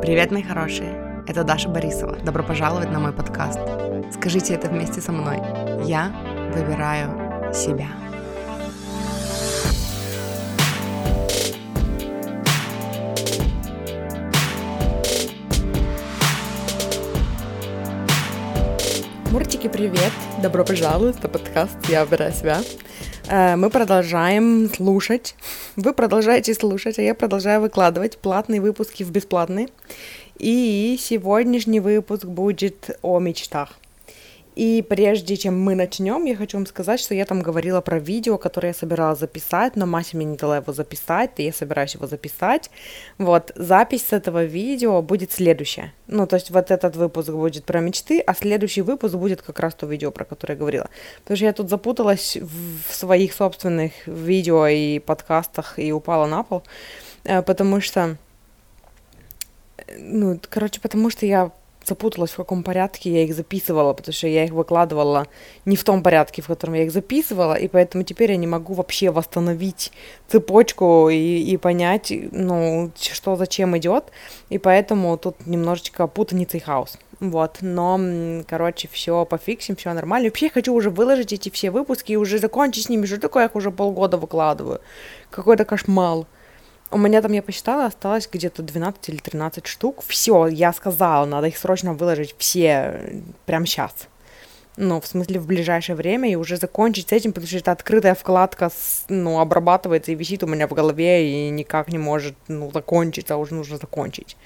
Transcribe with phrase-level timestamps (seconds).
[0.00, 1.24] Привет, мои хорошие!
[1.26, 2.16] Это Даша Борисова.
[2.24, 3.58] Добро пожаловать на мой подкаст.
[4.12, 5.38] Скажите это вместе со мной.
[5.84, 6.12] Я
[6.54, 7.88] выбираю себя.
[19.32, 20.12] Муртики, привет!
[20.40, 22.60] Добро пожаловать на подкаст «Я выбираю себя».
[23.28, 25.34] Э, мы продолжаем слушать.
[25.78, 29.68] Вы продолжаете слушать, а я продолжаю выкладывать платные выпуски в бесплатные.
[30.36, 33.78] И сегодняшний выпуск будет о мечтах.
[34.58, 38.38] И прежде чем мы начнем, я хочу вам сказать, что я там говорила про видео,
[38.38, 42.08] которое я собиралась записать, но Мася мне не дала его записать, и я собираюсь его
[42.08, 42.68] записать.
[43.18, 45.92] Вот, запись с этого видео будет следующая.
[46.08, 49.74] Ну, то есть вот этот выпуск будет про мечты, а следующий выпуск будет как раз
[49.74, 50.90] то видео, про которое я говорила.
[51.22, 56.64] Потому что я тут запуталась в своих собственных видео и подкастах и упала на пол,
[57.22, 58.16] э, потому что
[59.96, 61.52] ну, короче, потому что я
[61.88, 65.26] запуталась, в каком порядке я их записывала, потому что я их выкладывала
[65.64, 68.74] не в том порядке, в котором я их записывала, и поэтому теперь я не могу
[68.74, 69.92] вообще восстановить
[70.28, 74.04] цепочку и, и понять, ну, что зачем идет,
[74.50, 76.98] и поэтому тут немножечко путаница и хаос.
[77.20, 77.98] Вот, но,
[78.46, 80.28] короче, все пофиксим, все нормально.
[80.28, 83.06] Вообще, я хочу уже выложить эти все выпуски и уже закончить с ними.
[83.06, 84.80] Что такое, я их уже полгода выкладываю?
[85.30, 86.26] Какой-то кошмар.
[86.90, 90.02] У меня там, я посчитала, осталось где-то 12 или 13 штук.
[90.06, 94.08] Все, я сказала, надо их срочно выложить все прямо сейчас.
[94.76, 98.14] Ну, в смысле, в ближайшее время и уже закончить с этим, потому что это открытая
[98.14, 98.70] вкладка,
[99.08, 103.38] ну, обрабатывается и висит у меня в голове и никак не может, ну, закончиться, а
[103.38, 104.36] уже нужно закончить.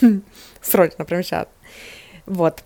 [0.62, 1.48] Срочно, прямо сейчас.
[2.26, 2.62] Вот.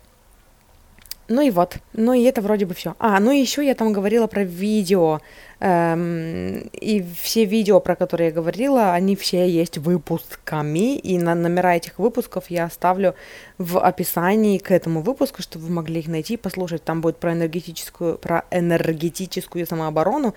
[1.29, 1.77] Ну и вот.
[1.93, 2.95] Ну и это вроде бы все.
[2.99, 5.19] А, ну и еще я там говорила про видео.
[5.59, 10.97] Эм, и все видео, про которые я говорила, они все есть выпусками.
[10.97, 13.15] И на номера этих выпусков я оставлю
[13.57, 16.83] в описании к этому выпуску, чтобы вы могли их найти послушать.
[16.83, 20.33] Там будет про энергетическую, про энергетическую самооборону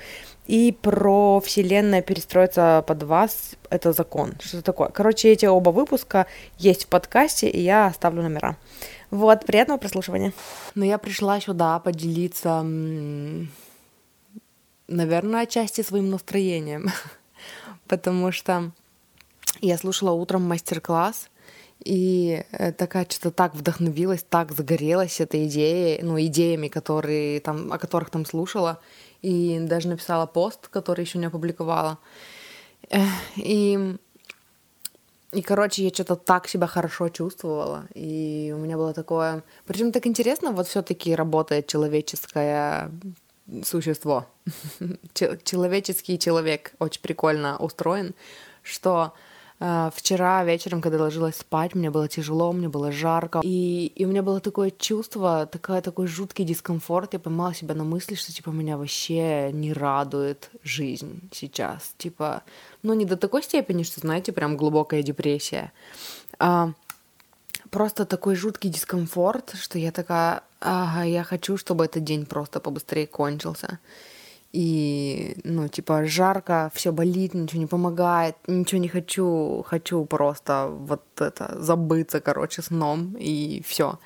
[0.46, 3.56] и про Вселенная перестроиться под вас.
[3.68, 4.32] Это закон.
[4.40, 4.88] Что такое?
[4.88, 6.26] Короче, эти оба выпуска
[6.58, 8.56] есть в подкасте, и я оставлю номера.
[9.10, 10.32] Вот, приятного прослушивания.
[10.74, 12.62] Но я пришла сюда поделиться,
[14.86, 16.90] наверное, отчасти своим настроением,
[17.88, 18.70] потому что
[19.60, 21.28] я слушала утром мастер-класс,
[21.84, 27.78] и э, такая что-то так вдохновилась, так загорелась этой идеей, ну, идеями, которые там, о
[27.78, 28.80] которых там слушала,
[29.22, 31.98] и даже написала пост, который еще не опубликовала.
[33.36, 33.96] И
[35.32, 39.42] и, короче, я что-то так себя хорошо чувствовала, и у меня было такое...
[39.64, 42.90] Причем так интересно, вот все таки работает человеческое
[43.64, 44.26] существо.
[45.14, 48.14] Человеческий человек очень прикольно устроен,
[48.62, 49.12] что
[49.60, 54.22] вчера вечером, когда ложилась спать, мне было тяжело, мне было жарко, и, и у меня
[54.22, 57.12] было такое чувство, такая, такой жуткий дискомфорт.
[57.12, 61.92] Я поймала себя на мысли, что типа меня вообще не радует жизнь сейчас.
[61.98, 62.42] Типа,
[62.82, 65.72] ну не до такой степени, что, знаете, прям глубокая депрессия.
[66.38, 66.72] А,
[67.70, 73.06] просто такой жуткий дискомфорт, что я такая, ага, я хочу, чтобы этот день просто побыстрее
[73.06, 73.78] кончился
[74.52, 81.02] и, ну, типа, жарко, все болит, ничего не помогает, ничего не хочу, хочу просто вот
[81.20, 83.98] это, забыться, короче, сном, и все.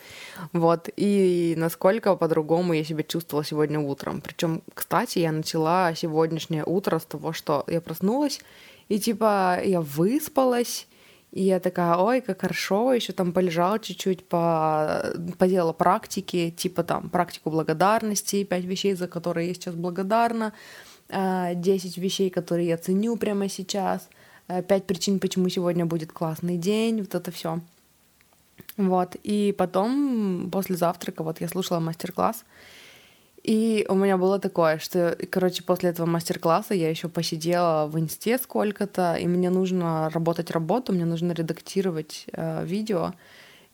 [0.53, 4.21] Вот, и насколько по-другому я себя чувствовала сегодня утром.
[4.21, 8.41] Причем, кстати, я начала сегодняшнее утро с того, что я проснулась,
[8.89, 10.87] и, типа, я выспалась,
[11.35, 15.13] и я такая, ой, как хорошо, еще там полежала чуть-чуть, по...
[15.37, 20.53] поделала практики, типа там практику благодарности, пять вещей, за которые я сейчас благодарна,
[21.09, 24.09] а, десять вещей, которые я ценю прямо сейчас,
[24.47, 27.59] а, пять причин, почему сегодня будет классный день, вот это все.
[28.77, 32.45] Вот, и потом, после завтрака, вот я слушала мастер-класс,
[33.45, 38.39] и у меня было такое, что, короче, после этого мастер-класса я еще посидела в инсте
[38.39, 43.13] сколько-то, и мне нужно работать работу, мне нужно редактировать э, видео,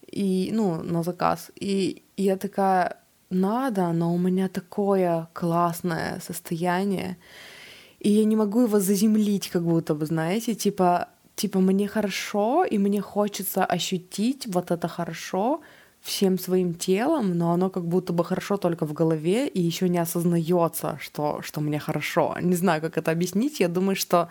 [0.05, 1.51] и, ну, на заказ.
[1.55, 2.97] И, и я такая,
[3.29, 7.17] надо, но у меня такое классное состояние,
[8.01, 12.77] и я не могу его заземлить, как будто бы, знаете, типа, типа мне хорошо, и
[12.77, 15.61] мне хочется ощутить вот это хорошо,
[16.01, 19.99] всем своим телом, но оно как будто бы хорошо только в голове и еще не
[19.99, 22.35] осознается, что, что мне хорошо.
[22.41, 23.59] Не знаю, как это объяснить.
[23.59, 24.29] Я думаю, что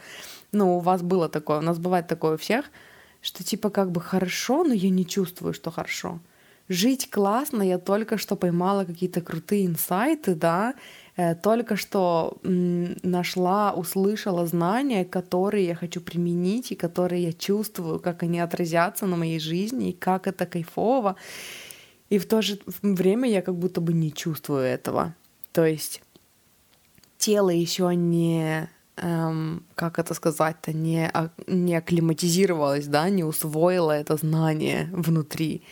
[0.52, 2.64] ну, у вас было такое, у нас бывает такое у всех,
[3.22, 6.19] что типа как бы хорошо, но я не чувствую, что хорошо.
[6.70, 10.75] Жить классно, я только что поймала какие-то крутые инсайты, да,
[11.17, 18.22] э, только что нашла, услышала знания, которые я хочу применить и которые я чувствую, как
[18.22, 21.17] они отразятся на моей жизни и как это кайфово.
[22.08, 25.14] И в то же время я как будто бы не чувствую этого.
[25.52, 26.02] То есть
[27.19, 34.16] тело еще не эм, как это сказать-то, не, а, не акклиматизировалось, да, не усвоила это
[34.16, 35.62] знание внутри.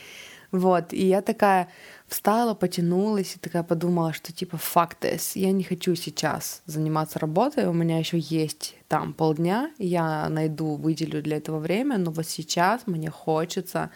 [0.50, 1.68] Вот, и я такая
[2.06, 4.58] встала, потянулась и такая подумала, что типа
[5.00, 10.76] this, я не хочу сейчас заниматься работой, у меня еще есть там полдня, я найду,
[10.76, 13.90] выделю для этого время, но вот сейчас мне хочется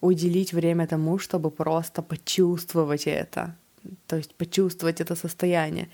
[0.00, 3.54] уделить время тому, чтобы просто почувствовать это,
[4.06, 5.90] то есть почувствовать это состояние.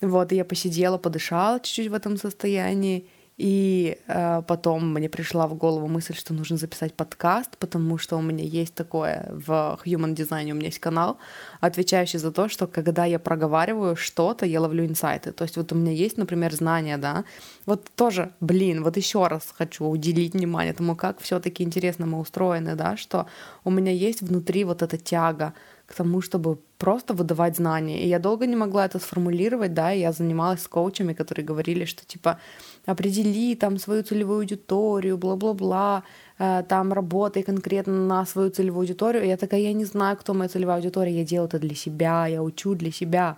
[0.00, 3.08] Вот, и я посидела, подышала чуть-чуть в этом состоянии,
[3.38, 8.20] и э, потом мне пришла в голову мысль, что нужно записать подкаст, потому что у
[8.20, 11.18] меня есть такое в Human Design, у меня есть канал,
[11.60, 15.30] отвечающий за то, что когда я проговариваю что-то, я ловлю инсайты.
[15.30, 17.24] То есть вот у меня есть, например, знания, да,
[17.64, 22.74] вот тоже, блин, вот еще раз хочу уделить внимание тому, как все-таки интересно мы устроены,
[22.74, 23.26] да, что
[23.62, 25.54] у меня есть внутри вот эта тяга
[25.88, 28.04] к тому, чтобы просто выдавать знания.
[28.04, 31.86] И я долго не могла это сформулировать, да, и я занималась с коучами, которые говорили,
[31.86, 32.38] что типа
[32.86, 36.02] определи там свою целевую аудиторию, бла-бла-бла,
[36.38, 39.24] э, там работай конкретно на свою целевую аудиторию.
[39.24, 42.26] И я такая, я не знаю, кто моя целевая аудитория, я делаю это для себя,
[42.26, 43.36] я учу для себя.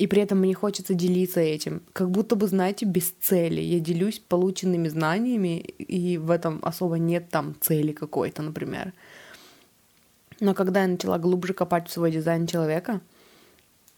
[0.00, 1.80] И при этом мне хочется делиться этим.
[1.92, 3.60] Как будто бы, знаете, без цели.
[3.60, 8.92] Я делюсь полученными знаниями, и в этом особо нет там цели какой-то, например.
[10.40, 13.00] Но когда я начала глубже копать в свой дизайн человека,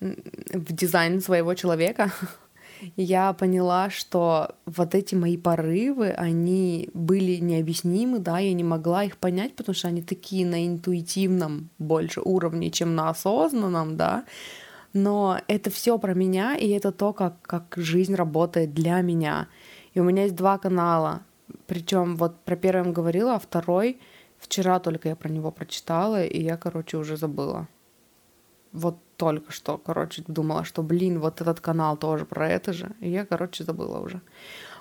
[0.00, 2.12] в дизайн своего человека,
[2.96, 9.18] я поняла, что вот эти мои порывы, они были необъяснимы, да, я не могла их
[9.18, 14.24] понять, потому что они такие на интуитивном больше уровне, чем на осознанном, да,
[14.94, 19.46] но это все про меня, и это то, как, как жизнь работает для меня.
[19.94, 21.20] И у меня есть два канала,
[21.66, 24.00] причем вот про первый я говорила, а второй—
[24.40, 27.68] Вчера только я про него прочитала, и я, короче, уже забыла.
[28.72, 32.90] Вот только что, короче, думала, что, блин, вот этот канал тоже про это же.
[33.00, 34.20] И я, короче, забыла уже.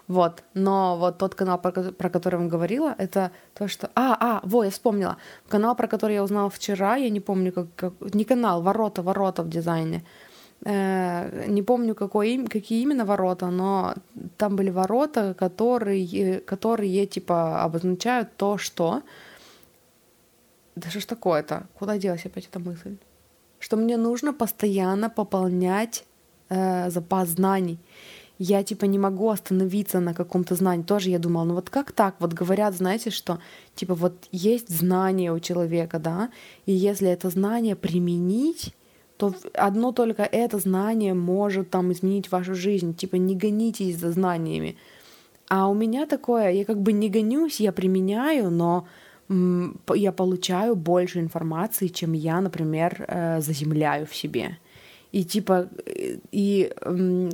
[0.08, 3.90] Вот, но вот тот канал, про, про который я говорила, это то, что...
[3.96, 5.18] А, а, во, я вспомнила.
[5.50, 7.68] Канал, про который я узнала вчера, я не помню, как...
[7.76, 8.16] как...
[8.16, 10.04] Не канал, ворота, ворота в дизайне.
[10.66, 13.94] Э, не помню, какой, какие именно ворота, но
[14.38, 19.02] там были ворота, которые, которые типа обозначают то, что
[20.80, 21.68] да что ж такое-то?
[21.78, 22.98] Куда делась опять эта мысль?
[23.60, 26.06] Что мне нужно постоянно пополнять
[26.50, 27.78] э, запас знаний.
[28.38, 30.84] Я типа не могу остановиться на каком-то знании.
[30.84, 32.16] Тоже я думала, ну вот как так?
[32.20, 33.40] Вот говорят, знаете, что
[33.76, 36.30] типа вот есть знание у человека, да,
[36.66, 38.74] и если это знание применить,
[39.18, 42.96] то одно только это знание может там изменить вашу жизнь.
[42.96, 44.78] Типа не гонитесь за знаниями.
[45.50, 48.88] А у меня такое, я как бы не гонюсь, я применяю, но
[49.30, 54.58] я получаю больше информации, чем я, например, э, заземляю в себе.
[55.12, 55.70] И типа,
[56.32, 56.72] и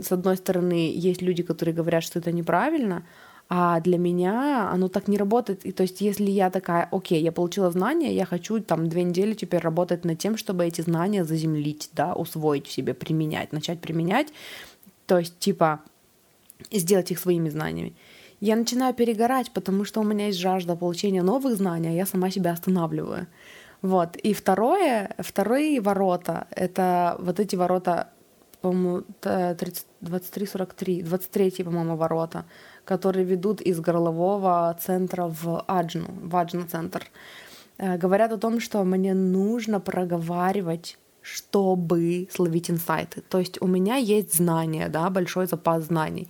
[0.02, 3.04] с одной стороны, есть люди, которые говорят, что это неправильно,
[3.50, 5.66] а для меня оно так не работает.
[5.66, 9.34] И то есть, если я такая, окей, я получила знания, я хочу там две недели
[9.34, 14.28] теперь работать над тем, чтобы эти знания заземлить, да, усвоить в себе, применять, начать применять,
[15.06, 15.82] то есть, типа,
[16.72, 17.94] сделать их своими знаниями
[18.46, 22.30] я начинаю перегорать, потому что у меня есть жажда получения новых знаний, а я сама
[22.30, 23.26] себя останавливаю.
[23.82, 24.16] Вот.
[24.18, 28.10] И второе, вторые ворота, это вот эти ворота,
[28.62, 32.46] по-моему, 23-43, 23, по-моему, ворота,
[32.86, 37.04] которые ведут из горлового центра в Аджну, в Аджна-центр.
[37.80, 43.22] Э, говорят о том, что мне нужно проговаривать чтобы словить инсайты.
[43.22, 46.28] То есть у меня есть знания, да, большой запас знаний.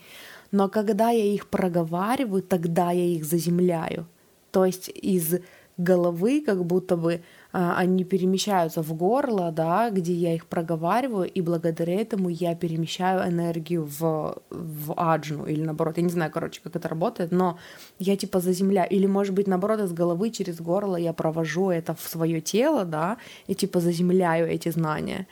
[0.52, 4.08] Но когда я их проговариваю, тогда я их заземляю.
[4.52, 5.36] То есть из
[5.78, 7.22] головы как будто бы
[7.52, 13.30] а, они перемещаются в горло, да, где я их проговариваю, и благодаря этому я перемещаю
[13.30, 17.58] энергию в, в аджну, или наоборот, я не знаю, короче, как это работает, но
[18.00, 22.02] я типа заземляю, или может быть наоборот из головы через горло я провожу это в
[22.02, 25.28] свое тело, да, и типа заземляю эти знания.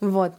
[0.00, 0.32] Вот.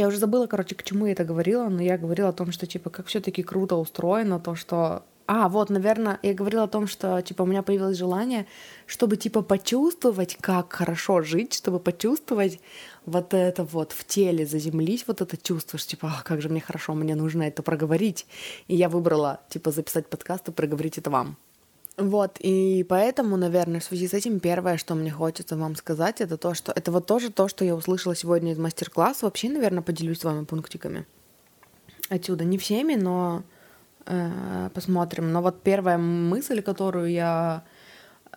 [0.00, 2.66] Я уже забыла, короче, к чему я это говорила, но я говорила о том, что,
[2.66, 5.04] типа, как все таки круто устроено, то, что...
[5.26, 8.46] А, вот, наверное, я говорила о том, что, типа, у меня появилось желание,
[8.86, 12.60] чтобы, типа, почувствовать, как хорошо жить, чтобы почувствовать
[13.04, 16.62] вот это вот в теле, заземлить вот это чувство, что, типа, а, как же мне
[16.62, 18.26] хорошо, мне нужно это проговорить.
[18.68, 21.36] И я выбрала, типа, записать подкаст и проговорить это вам.
[22.00, 26.38] Вот, и поэтому, наверное, в связи с этим первое, что мне хочется вам сказать, это
[26.38, 29.26] то, что это вот тоже то, что я услышала сегодня из мастер-класса.
[29.26, 31.04] Вообще, наверное, поделюсь с вами пунктиками.
[32.08, 33.42] Отсюда не всеми, но
[34.06, 35.30] э, посмотрим.
[35.30, 37.64] Но вот первая мысль, которую я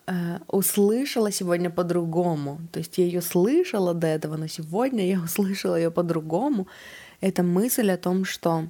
[0.08, 5.78] э, услышала сегодня по-другому, то есть я ее слышала до этого, но сегодня я услышала
[5.78, 6.68] ее по-другому,
[7.22, 8.68] это мысль о том, что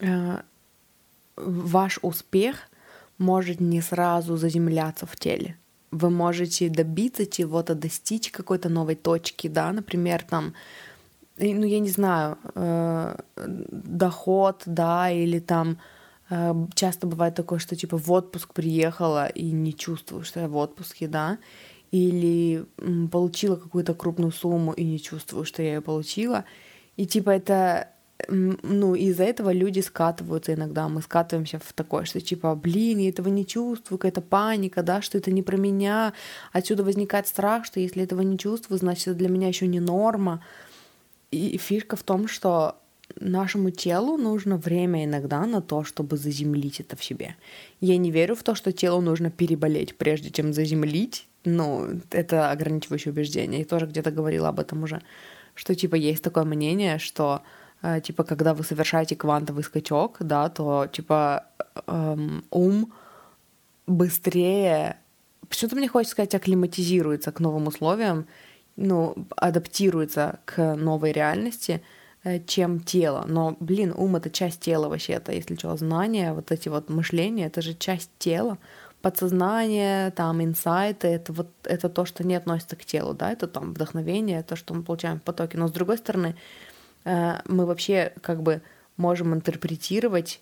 [0.00, 0.40] э,
[1.36, 2.56] ваш успех—
[3.22, 5.56] может не сразу заземляться в теле.
[5.90, 10.54] Вы можете добиться чего-то, достичь какой-то новой точки, да, например, там,
[11.38, 15.78] ну, я не знаю, э, доход, да, или там
[16.30, 20.56] э, часто бывает такое, что типа в отпуск приехала и не чувствую, что я в
[20.56, 21.38] отпуске, да,
[21.92, 22.64] или
[23.10, 26.44] получила какую-то крупную сумму и не чувствую, что я ее получила.
[26.96, 27.91] И типа это
[28.28, 30.88] ну, из-за этого люди скатываются иногда.
[30.88, 35.18] Мы скатываемся в такое, что типа, блин, я этого не чувствую, какая-то паника, да, что
[35.18, 36.12] это не про меня.
[36.52, 40.44] Отсюда возникает страх, что если этого не чувствую, значит, это для меня еще не норма.
[41.30, 42.76] И фишка в том, что
[43.20, 47.36] нашему телу нужно время иногда на то, чтобы заземлить это в себе.
[47.80, 51.26] Я не верю в то, что телу нужно переболеть, прежде чем заземлить.
[51.44, 53.60] Ну, это ограничивающее убеждение.
[53.60, 55.02] Я тоже где-то говорила об этом уже,
[55.54, 57.42] что типа есть такое мнение, что
[58.02, 61.46] типа, когда вы совершаете квантовый скачок, да, то, типа,
[61.86, 62.92] эм, ум
[63.86, 64.98] быстрее,
[65.48, 68.26] почему-то мне хочется сказать, акклиматизируется к новым условиям,
[68.76, 71.82] ну, адаптируется к новой реальности,
[72.24, 73.24] э, чем тело.
[73.28, 77.62] Но, блин, ум— это часть тела вообще-то, если что, знания, вот эти вот мышления— это
[77.62, 78.58] же часть тела,
[79.02, 83.74] подсознание, там, инсайты, это вот это то, что не относится к телу, да, это там
[83.74, 85.58] вдохновение, то, что мы получаем в потоке.
[85.58, 86.36] Но с другой стороны, Э,
[87.04, 88.62] мы вообще как бы
[88.96, 90.40] можем интерпретировать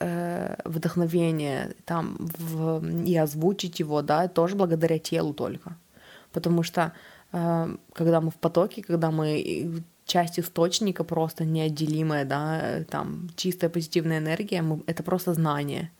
[0.00, 5.76] э, вдохновение там в, и озвучить его, да, тоже благодаря телу только.
[6.32, 6.92] Потому что
[7.32, 14.18] э, когда мы в потоке, когда мы часть источника просто неотделимая, да, там чистая позитивная
[14.18, 15.90] энергия, мы, это просто знание.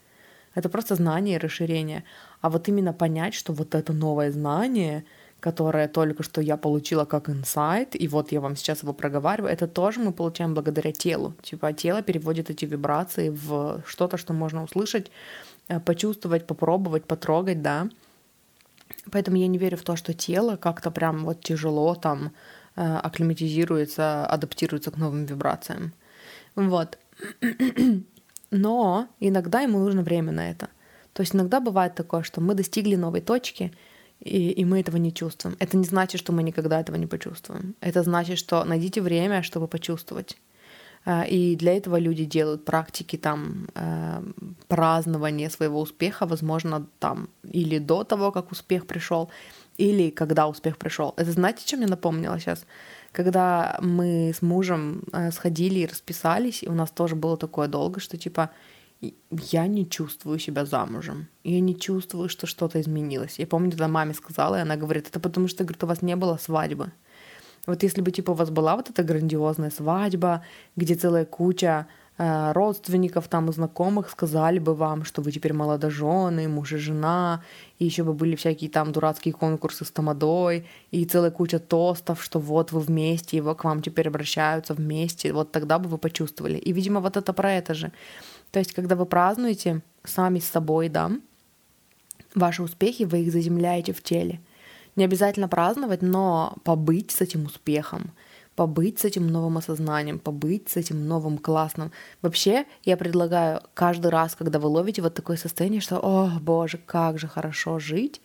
[0.54, 2.04] Это просто знание и расширение.
[2.40, 5.04] А вот именно понять, что вот это новое знание—
[5.44, 9.68] которое только что я получила как инсайт, и вот я вам сейчас его проговариваю, это
[9.68, 11.34] тоже мы получаем благодаря телу.
[11.42, 15.10] Типа тело переводит эти вибрации в что-то, что можно услышать,
[15.68, 17.88] э, почувствовать, попробовать, потрогать, да.
[19.12, 22.32] Поэтому я не верю в то, что тело как-то прям вот тяжело там
[22.76, 25.92] э, акклиматизируется, адаптируется к новым вибрациям.
[26.56, 26.98] Вот.
[28.50, 30.68] Но иногда ему нужно время на это.
[31.12, 33.72] То есть иногда бывает такое, что мы достигли новой точки,
[34.24, 35.56] и, и мы этого не чувствуем.
[35.60, 37.74] Это не значит, что мы никогда этого не почувствуем.
[37.80, 40.38] Это значит, что найдите время, чтобы почувствовать.
[41.04, 44.22] А, и для этого люди делают практики там э,
[44.68, 49.30] празднования своего успеха, возможно, там или до того, как успех пришел,
[49.76, 51.12] или когда успех пришел.
[51.18, 52.64] Это знаете, что мне напомнило сейчас?
[53.12, 58.00] Когда мы с мужем э, сходили и расписались, и у нас тоже было такое долго,
[58.00, 58.50] что типа
[59.30, 61.28] я не чувствую себя замужем.
[61.44, 63.38] Я не чувствую, что что-то изменилось.
[63.38, 66.16] Я помню, тогда маме сказала, и она говорит, это потому что, говорит, у вас не
[66.16, 66.92] было свадьбы.
[67.66, 70.44] Вот если бы, типа, у вас была вот эта грандиозная свадьба,
[70.76, 76.72] где целая куча родственников там и знакомых сказали бы вам, что вы теперь молодожены, муж
[76.72, 77.42] и жена,
[77.80, 82.38] и еще бы были всякие там дурацкие конкурсы с тамадой, и целая куча тостов, что
[82.38, 86.56] вот вы вместе, вот к вам теперь обращаются вместе, вот тогда бы вы почувствовали.
[86.56, 87.90] И, видимо, вот это про это же.
[88.52, 91.10] То есть, когда вы празднуете сами с собой, да,
[92.36, 94.40] ваши успехи, вы их заземляете в теле.
[94.94, 98.12] Не обязательно праздновать, но побыть с этим успехом,
[98.56, 101.90] побыть с этим новым осознанием, побыть с этим новым классным.
[102.22, 107.18] Вообще, я предлагаю каждый раз, когда вы ловите вот такое состояние, что, о, боже, как
[107.18, 108.20] же хорошо жить,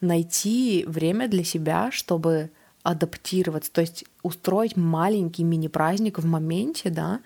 [0.00, 2.50] найти время для себя, чтобы
[2.82, 7.20] адаптироваться, то есть устроить маленький мини-праздник в моменте, да,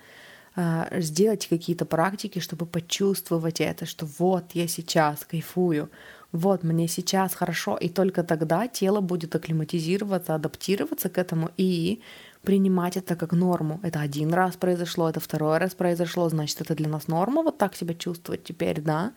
[0.55, 5.89] а, сделать какие-то практики, чтобы почувствовать это, что вот я сейчас кайфую,
[6.31, 12.01] вот мне сейчас хорошо, и только тогда тело будет акклиматизироваться, адаптироваться к этому и
[12.43, 13.79] принимать это как норму.
[13.83, 17.75] Это один раз произошло, это второй раз произошло, значит, это для нас норма вот так
[17.75, 19.13] себя чувствовать теперь, да?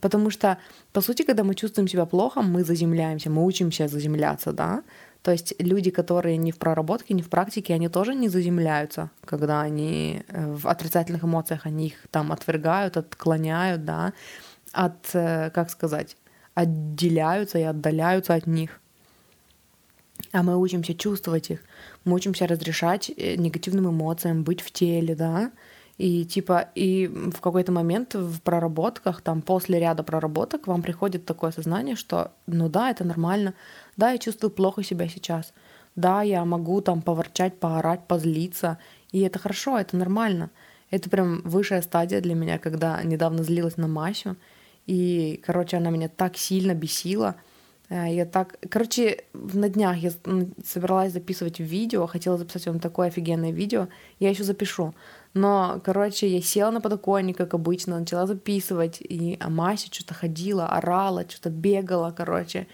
[0.00, 0.58] Потому что,
[0.92, 4.82] по сути, когда мы чувствуем себя плохо, мы заземляемся, мы учимся заземляться, да?
[5.22, 9.60] То есть люди, которые не в проработке, не в практике, они тоже не заземляются, когда
[9.60, 14.12] они э, в отрицательных эмоциях, они их там отвергают, отклоняют, да,
[14.72, 16.16] от, э, как сказать,
[16.54, 18.80] отделяются и отдаляются от них.
[20.32, 21.60] А мы учимся чувствовать их,
[22.06, 25.50] мы учимся разрешать э, негативным эмоциям, быть в теле, да,
[25.98, 31.52] И типа, и в какой-то момент в проработках, там, после ряда проработок вам приходит такое
[31.52, 33.54] сознание, что, ну да, это нормально,
[33.96, 35.52] да, я чувствую плохо себя сейчас,
[35.96, 38.78] да, я могу там поворчать, поорать, позлиться,
[39.12, 40.50] и это хорошо, это нормально.
[40.90, 44.36] Это прям высшая стадия для меня, когда недавно злилась на Масю,
[44.86, 47.34] и, короче, она меня так сильно бесила,
[47.88, 48.58] я так...
[48.68, 50.10] Короче, на днях я
[50.64, 53.88] собиралась записывать видео, хотела записать вам такое офигенное видео,
[54.18, 54.94] я еще запишу.
[55.34, 60.66] Но, короче, я села на подоконник, как обычно, начала записывать, и а Мася что-то ходила,
[60.66, 62.66] орала, что-то бегала, короче.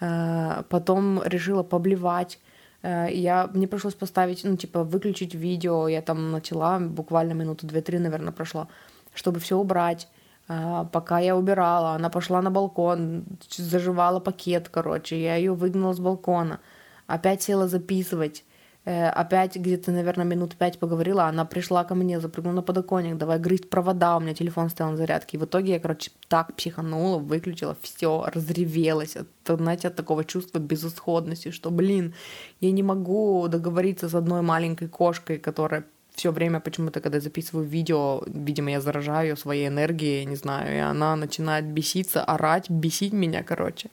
[0.00, 2.38] Э, потом решила поблевать.
[2.82, 5.88] Э, я, мне пришлось поставить, ну, типа, выключить видео.
[5.88, 8.68] Я там начала, буквально минуту две-три, наверное, прошло,
[9.14, 10.06] чтобы все убрать.
[10.50, 13.24] Э, пока я убирала, она пошла на балкон,
[13.56, 15.22] заживала пакет, короче.
[15.22, 16.58] Я ее выгнала с балкона.
[17.06, 18.44] Опять села записывать.
[18.84, 23.38] Э, опять где-то, наверное, минут пять поговорила, она пришла ко мне, запрыгнула на подоконник, давай
[23.38, 25.36] грызть провода, у меня телефон стоял на зарядке.
[25.36, 30.58] И в итоге я, короче, так психанула, выключила, все, разревелась, от, знаете, от такого чувства
[30.58, 32.14] безысходности, что, блин,
[32.60, 38.22] я не могу договориться с одной маленькой кошкой, которая все время почему-то, когда записываю видео,
[38.26, 43.90] видимо, я заражаю своей энергией, не знаю, и она начинает беситься, орать, бесить меня, короче.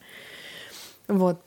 [1.08, 1.40] Вот.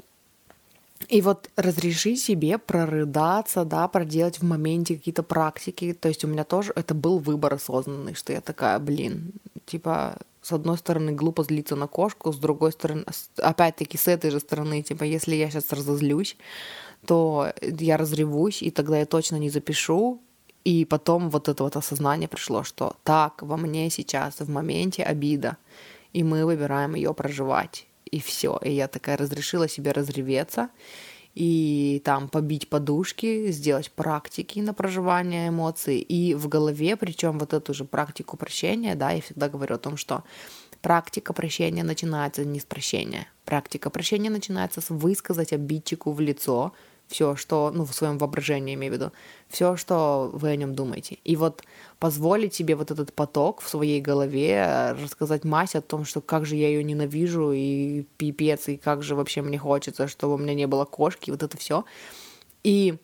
[1.09, 5.93] И вот разреши себе прорыдаться, да, проделать в моменте какие-то практики.
[5.93, 9.33] То есть у меня тоже это был выбор осознанный, что я такая, блин,
[9.67, 13.05] типа, с одной стороны, глупо злиться на кошку, с другой стороны,
[13.37, 16.37] опять-таки, с этой же стороны, типа, если я сейчас разозлюсь,
[17.07, 20.21] то я разревусь, и тогда я точно не запишу,
[20.65, 25.57] и потом вот это вот осознание пришло, что так, во мне сейчас в моменте обида,
[26.13, 28.59] и мы выбираем ее проживать и все.
[28.63, 30.69] И я такая разрешила себе разреветься
[31.35, 35.99] и там побить подушки, сделать практики на проживание эмоций.
[35.99, 39.97] И в голове, причем вот эту же практику прощения, да, я всегда говорю о том,
[39.97, 40.25] что
[40.83, 43.29] практика прощения начинается не с прощения.
[43.45, 46.73] Практика прощения начинается с высказать обидчику в лицо
[47.11, 49.13] все, что, ну, в своем воображении, имею в виду,
[49.49, 51.19] все, что вы о нем думаете.
[51.25, 51.63] И вот
[51.99, 56.47] позволить себе вот этот поток в своей голове, э, рассказать Масе о том, что как
[56.47, 60.55] же я ее ненавижу, и пипец, и как же вообще мне хочется, чтобы у меня
[60.55, 61.85] не было кошки, вот это все.
[62.63, 62.97] И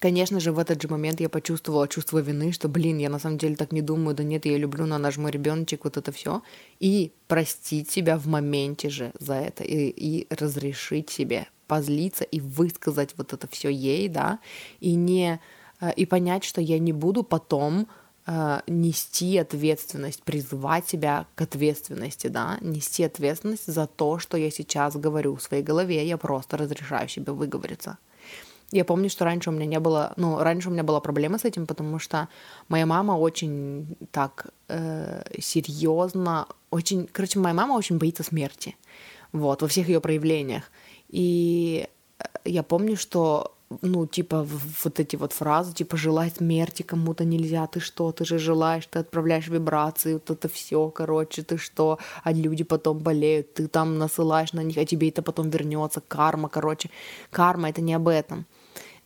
[0.00, 3.38] Конечно же, в этот же момент я почувствовала чувство вины, что, блин, я на самом
[3.38, 6.12] деле так не думаю, да нет, я люблю, но она же мой ребеночек, вот это
[6.12, 6.42] все.
[6.78, 13.14] И простить себя в моменте же за это, и, и разрешить себе позлиться и высказать
[13.16, 14.40] вот это все ей, да,
[14.80, 15.40] и не
[15.80, 17.86] э, и понять, что я не буду потом
[18.26, 24.96] э, нести ответственность, призывать себя к ответственности, да, нести ответственность за то, что я сейчас
[24.96, 27.98] говорю в своей голове, я просто разрешаю себе выговориться.
[28.70, 31.44] Я помню, что раньше у меня не было, ну, раньше у меня была проблема с
[31.44, 32.28] этим, потому что
[32.68, 38.76] моя мама очень так э, серьезно, очень, короче, моя мама очень боится смерти,
[39.32, 40.70] вот, во всех ее проявлениях.
[41.08, 44.46] И э, я помню, что ну, типа,
[44.84, 49.00] вот эти вот фразы, типа, желать смерти кому-то нельзя, ты что, ты же желаешь, ты
[49.00, 54.52] отправляешь вибрации, вот это все, короче, ты что, а люди потом болеют, ты там насылаешь
[54.54, 56.90] на них, а тебе это потом вернется, карма, короче.
[57.30, 58.46] Карма— это не об этом.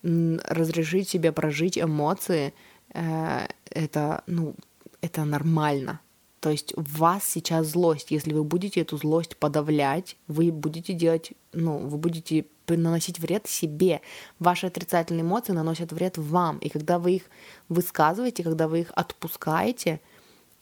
[0.03, 2.55] Разрешить себе прожить эмоции,
[2.95, 4.55] э, это, ну,
[5.01, 6.01] это нормально.
[6.43, 8.11] То есть в вас сейчас злость.
[8.11, 14.01] Если вы будете эту злость подавлять, вы будете делать, ну, вы будете наносить вред себе.
[14.41, 16.59] Ваши отрицательные эмоции наносят вред вам.
[16.59, 17.23] И когда вы их
[17.69, 20.01] высказываете, когда вы их отпускаете–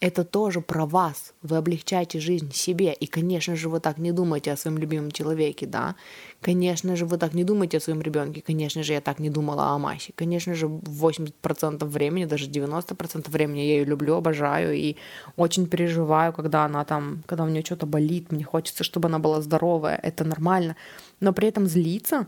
[0.01, 1.33] это тоже про вас.
[1.43, 2.91] Вы облегчаете жизнь себе.
[2.91, 5.95] И, конечно же, вы так не думаете о своем любимом человеке, да.
[6.41, 8.41] Конечно же, вы так не думаете о своем ребенке.
[8.41, 10.11] Конечно же, я так не думала о Масе.
[10.15, 14.95] Конечно же, 80% времени, даже 90% времени я ее люблю, обожаю и
[15.37, 18.31] очень переживаю, когда она там, когда у нее что-то болит.
[18.31, 19.99] Мне хочется, чтобы она была здоровая.
[20.01, 20.75] Это нормально.
[21.19, 22.25] Но при этом злиться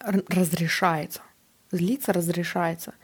[0.00, 1.20] разрешается.
[1.70, 2.94] Злиться разрешается.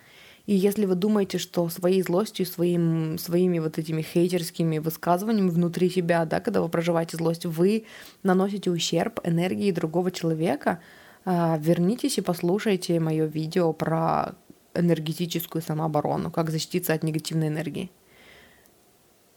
[0.47, 6.25] И если вы думаете, что своей злостью, своим, своими вот этими хейтерскими высказываниями внутри себя,
[6.25, 7.85] да, когда вы проживаете злость, вы
[8.23, 10.81] наносите ущерб энергии другого человека,
[11.25, 14.37] а, вернитесь и послушайте мое видео про
[14.75, 17.91] энергетическую самооборону, как защититься от негативной энергии.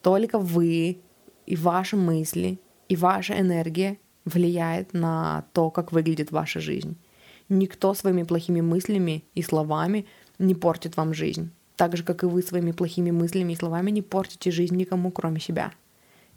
[0.04, 1.00] Только вы
[1.48, 6.98] и ваши мысли, и ваша энергия влияет на то, как выглядит ваша жизнь.
[7.50, 10.06] Никто своими плохими мыслями и словами
[10.39, 11.52] не портит вам жизнь.
[11.75, 15.39] Так же, как и вы своими плохими мыслями и словами не портите жизнь никому, кроме
[15.39, 15.71] себя.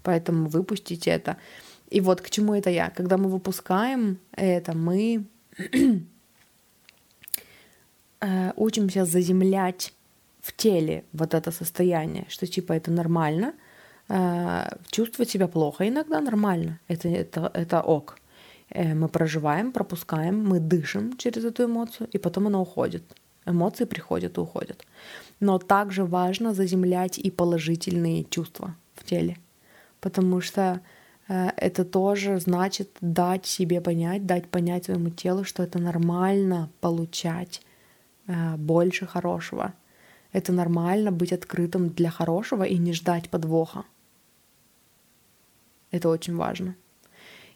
[0.03, 1.37] Поэтому выпустите это.
[1.91, 2.91] И вот к чему это я.
[2.91, 5.25] Когда мы выпускаем это, мы
[8.21, 9.93] э, учимся заземлять
[10.41, 13.53] в теле вот это состояние, что типа это нормально,
[14.09, 18.19] э, чувствовать себя плохо иногда нормально, это, это, это ок.
[18.71, 23.03] Э, мы проживаем, пропускаем, мы дышим через эту эмоцию, и потом она уходит.
[23.47, 24.87] Эмоции приходят и уходят.
[25.41, 29.37] Но также важно заземлять и положительные чувства в теле,
[30.01, 30.81] потому что
[31.29, 37.63] э, это тоже значит дать себе понять, дать понять своему телу, что это нормально получать
[38.27, 39.75] э, больше хорошего.
[40.33, 43.85] Это нормально быть открытым для хорошего и не ждать подвоха.
[45.91, 46.75] Это очень важно.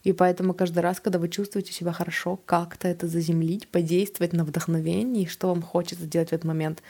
[0.07, 5.27] И поэтому каждый раз, когда вы чувствуете себя хорошо, как-то это заземлить, подействовать на вдохновение,
[5.27, 6.81] что вам хочется сделать в этот момент.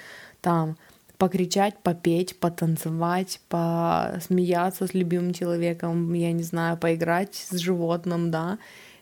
[0.42, 0.76] Там
[1.16, 8.58] покричать, попеть, потанцевать, посмеяться с любимым человеком, я не знаю, поиграть с животным, да,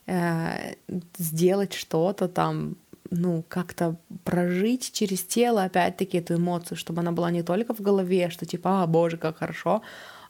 [0.07, 0.75] э,
[1.19, 2.77] сделать что-то там,
[3.11, 8.31] ну, как-то прожить через тело, опять-таки, эту эмоцию, чтобы она была не только в голове,
[8.31, 9.83] что типа, а, боже, как хорошо,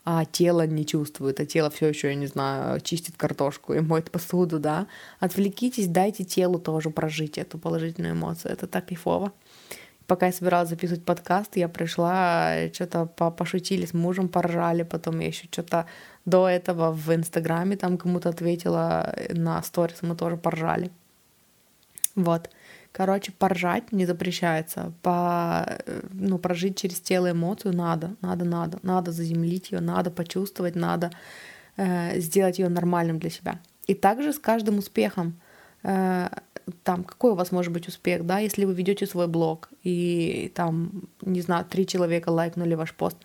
[0.05, 4.11] а тело не чувствует, а тело все еще, я не знаю, чистит картошку и моет
[4.11, 4.87] посуду, да.
[5.19, 8.53] Отвлекитесь, дайте телу тоже прожить эту положительную эмоцию.
[8.53, 9.33] Это так кайфово.
[10.07, 15.49] Пока я собиралась записывать подкаст, я пришла, что-то пошутили с мужем, поржали, потом я еще
[15.51, 15.87] что-то
[16.27, 20.91] до этого в Инстаграме там кому-то ответила на сторис, мы тоже поржали.
[22.15, 22.51] Вот.
[22.97, 24.93] Короче, поржать не запрещается.
[25.03, 25.81] По,
[26.13, 28.79] ну, прожить через тело эмоцию надо, надо, надо.
[28.83, 31.11] Надо заземлить ее, надо почувствовать, надо
[31.77, 33.59] э, сделать ее нормальным для себя.
[33.89, 35.41] И также с каждым успехом.
[35.83, 36.29] Э,
[36.85, 41.03] там, какой у вас может быть успех, да, если вы ведете свой блог и там,
[41.21, 43.17] не знаю, три человека лайкнули ваш пост,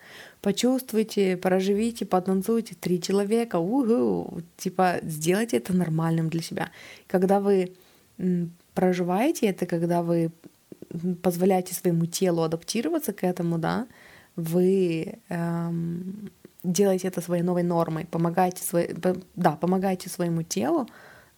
[0.42, 6.70] почувствуйте, проживите, потанцуйте, три человека, угу, типа, сделайте это нормальным для себя.
[7.06, 7.72] Когда вы
[8.80, 10.30] проживаете это, когда вы
[11.22, 13.86] позволяете своему телу адаптироваться к этому, да,
[14.36, 16.30] вы эм,
[16.64, 18.94] делаете это своей новой нормой, помогаете, свой,
[19.36, 20.88] да, помогаете своему телу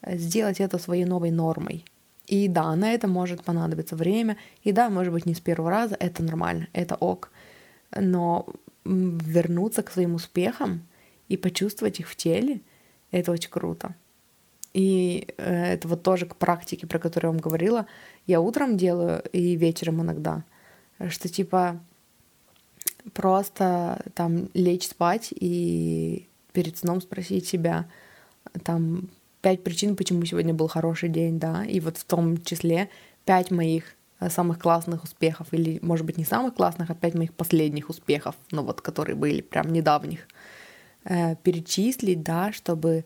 [0.03, 1.85] э, сделать это своей новой нормой.
[2.29, 5.97] И да, на это может понадобиться время, и да, может быть, не с первого раза,
[5.99, 7.33] это нормально, это ок.
[8.01, 8.47] Но
[8.85, 10.83] вернуться к своим успехам
[11.29, 12.61] и почувствовать их в теле,
[13.11, 13.97] это очень круто.
[14.75, 17.87] И э, это вот тоже к практике, про которую я вам говорила.
[18.27, 20.45] Я утром делаю и вечером иногда.
[21.09, 21.81] Что типа
[23.13, 27.87] просто там лечь спать и перед сном спросить себя
[28.65, 29.09] там
[29.41, 32.89] пять причин, почему сегодня был хороший день, да, и вот в том числе
[33.25, 33.85] пять моих
[34.21, 38.37] э, самых классных успехов, или, может быть, не самых классных, а пять моих последних успехов,
[38.51, 40.29] ну вот, которые были прям недавних,
[41.05, 43.05] э, перечислить, да, чтобы,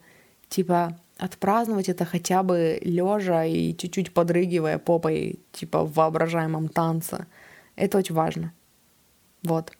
[0.49, 7.27] типа, отпраздновать это хотя бы лежа и чуть-чуть подрыгивая попой, типа в воображаемом танце.
[7.75, 8.53] Это очень важно.
[9.43, 9.73] Вот.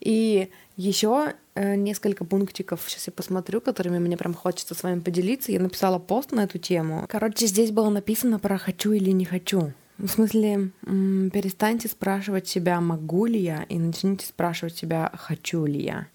[0.00, 5.52] И еще э, несколько пунктиков, сейчас я посмотрю, которыми мне прям хочется с вами поделиться.
[5.52, 7.04] Я написала пост на эту тему.
[7.08, 9.72] Короче, здесь было написано про «хочу или не хочу».
[9.98, 16.06] В смысле, перестаньте спрашивать себя, могу ли я, и начните спрашивать себя, хочу ли я.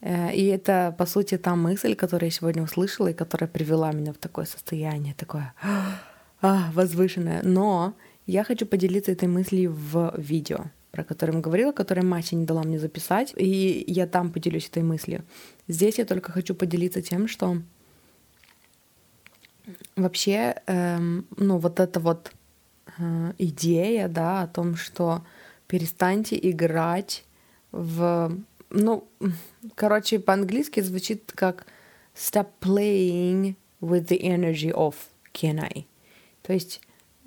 [0.00, 4.12] Э, и это, по сути, та мысль, которую я сегодня услышала и которая привела меня
[4.12, 5.54] в такое состояние, такое
[6.40, 7.42] а, возвышенное.
[7.42, 7.94] Но
[8.26, 12.62] я хочу поделиться этой мыслью в видео, про которое я говорила, которое Мася не дала
[12.62, 15.24] мне записать, и я там поделюсь этой мыслью.
[15.66, 17.58] Здесь я только хочу поделиться тем, что
[19.96, 22.32] вообще, эм, ну, вот эта вот
[22.98, 25.24] э, идея, да, о том, что
[25.66, 27.24] перестаньте играть
[27.72, 28.32] в
[28.70, 29.08] ну,
[29.74, 31.66] короче, по-английски звучит как
[32.14, 34.94] stop playing with the energy of
[35.32, 35.86] can I.
[36.42, 36.80] То есть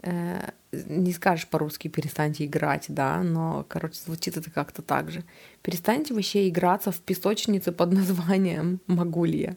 [0.03, 5.23] э, не скажешь по-русски перестаньте играть, да, но, короче, звучит это как-то так же.
[5.61, 9.55] Перестаньте вообще играться в песочнице под названием «Могу ли я?»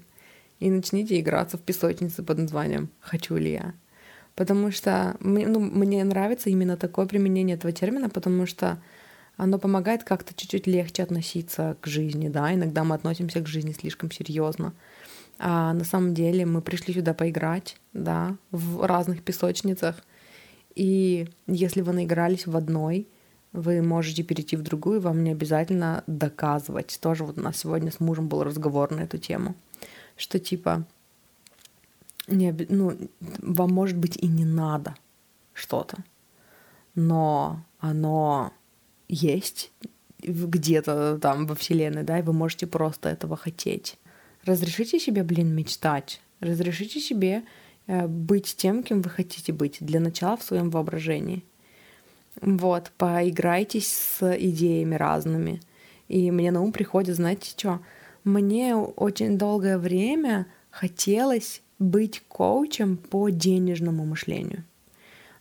[0.61, 3.75] и начните играться в песочнице под названием «Хочу ли я?».
[4.35, 8.79] Потому что ну, мне нравится именно такое применение этого термина, потому что
[9.37, 14.11] оно помогает как-то чуть-чуть легче относиться к жизни, да, иногда мы относимся к жизни слишком
[14.11, 14.73] серьезно.
[15.39, 20.03] А на самом деле мы пришли сюда поиграть, да, в разных песочницах.
[20.77, 23.09] И если вы наигрались в одной,
[23.53, 26.99] вы можете перейти в другую, вам не обязательно доказывать.
[27.01, 29.55] Тоже вот у нас сегодня с мужем был разговор на эту тему,
[30.17, 30.87] что типа,
[32.27, 32.97] не, ну,
[33.39, 34.97] вам может быть и не надо
[35.53, 35.99] что-то,
[36.95, 38.53] но оно
[39.09, 39.73] есть
[40.21, 43.97] где-то там во Вселенной, да, и вы можете просто этого хотеть.
[44.45, 46.21] Разрешите себе, блин, мечтать.
[46.41, 47.43] Разрешите себе
[47.87, 51.45] э, быть тем, кем вы хотите быть для начала в своем воображении.
[52.41, 55.61] Вот, поиграйтесь с идеями разными.
[56.09, 57.81] И мне на ум приходит, знаете что,
[58.25, 64.65] мне очень долгое время хотелось быть коучем по денежному мышлению.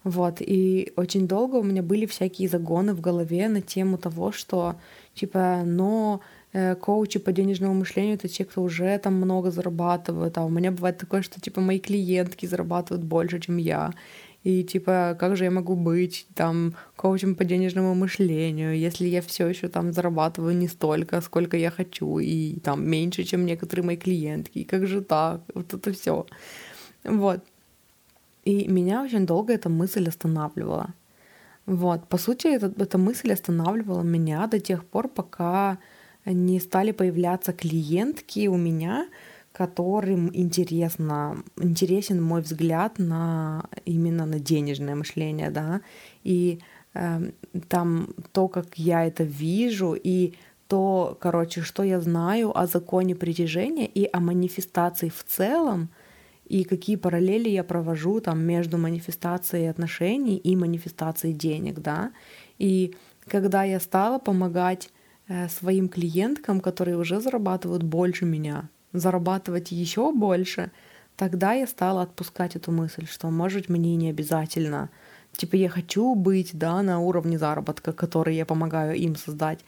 [0.03, 4.75] Вот, и очень долго у меня были всякие загоны в голове на тему того, что,
[5.13, 6.19] типа, но
[6.51, 10.71] э, коучи по денежному мышлению— это те, кто уже там много зарабатывают, а у меня
[10.71, 13.93] бывает такое, что, типа, мои клиентки зарабатывают больше, чем я,
[14.43, 19.47] и типа, как же я могу быть там коучем по денежному мышлению, если я все
[19.47, 24.59] еще там зарабатываю не столько, сколько я хочу, и там меньше, чем некоторые мои клиентки,
[24.59, 26.25] и как же так, вот это все.
[27.05, 27.41] Вот.
[28.43, 30.93] И меня очень долго эта мысль останавливала.
[31.65, 35.77] Вот, по сути, эта, эта мысль останавливала меня до тех пор, пока
[36.25, 39.07] не стали появляться клиентки у меня,
[39.53, 45.81] которым интересно, интересен мой взгляд на именно на денежное мышление, да,
[46.23, 46.59] и
[46.95, 47.31] э,
[47.69, 50.33] там то, как я это вижу, и
[50.67, 55.89] то, короче, что я знаю о законе притяжения и о манифестации в целом,
[56.45, 62.11] и какие параллели я провожу там между манифестацией отношений и манифестацией денег, да.
[62.59, 62.95] И
[63.27, 64.89] когда я стала помогать
[65.27, 70.71] э, своим клиенткам, которые уже зарабатывают больше меня, зарабатывать еще больше,
[71.15, 74.89] тогда я стала отпускать эту мысль, что, может, мне не обязательно,
[75.35, 79.59] типа, я хочу быть, да, на уровне заработка, который я помогаю им создать,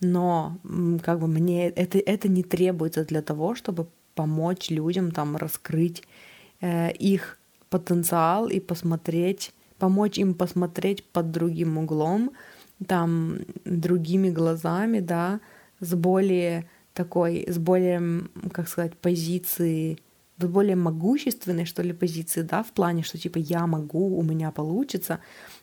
[0.00, 0.58] но
[1.02, 6.02] как бы мне это, это не требуется для того, чтобы помочь людям там раскрыть
[6.64, 12.30] э, их потенциал и посмотреть, помочь им посмотреть под другим углом,
[12.86, 15.40] там другими глазами, да,
[15.80, 18.22] с более такой, с более,
[18.52, 19.98] как сказать, позиции,
[20.38, 24.50] с более могущественной, что ли, позиции, да, в плане, что типа я могу, у меня
[24.50, 25.18] получится,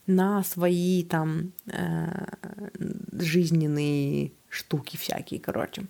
[0.07, 2.25] на свои там э,
[3.11, 5.85] жизненные штуки всякие, короче.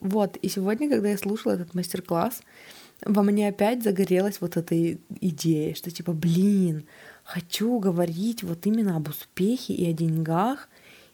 [0.00, 2.42] Вот, и сегодня, когда я слушала этот мастер-класс,
[3.04, 4.74] во мне опять загорелась вот эта
[5.20, 6.86] идея, что типа, блин,
[7.24, 10.68] хочу говорить вот именно об успехе и о деньгах,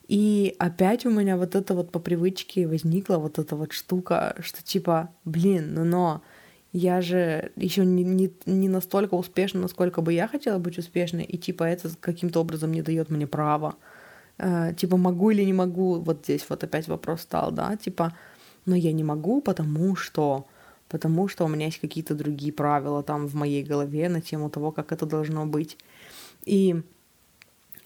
[0.08, 4.62] и опять у меня вот это вот по привычке возникла вот эта вот штука, что
[4.62, 6.22] типа, блин, ну но
[6.72, 11.38] я же еще не, не, не настолько успешна, насколько бы я хотела быть успешной, и
[11.38, 13.76] типа это каким-то образом не дает мне права.
[14.38, 18.14] Э, типа могу или не могу, вот здесь вот опять вопрос стал, да, типа,
[18.66, 20.46] но я не могу, потому что
[20.88, 24.72] потому что у меня есть какие-то другие правила там в моей голове на тему того,
[24.72, 25.76] как это должно быть.
[26.44, 26.82] И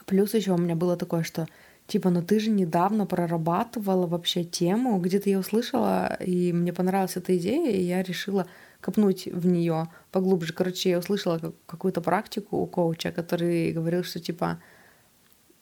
[0.07, 1.47] плюс еще у меня было такое, что
[1.87, 7.37] типа, ну ты же недавно прорабатывала вообще тему, где-то я услышала, и мне понравилась эта
[7.37, 8.47] идея, и я решила
[8.81, 10.53] копнуть в нее поглубже.
[10.53, 14.61] Короче, я услышала какую-то практику у коуча, который говорил, что типа,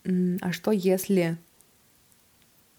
[0.04, 1.38] а что если...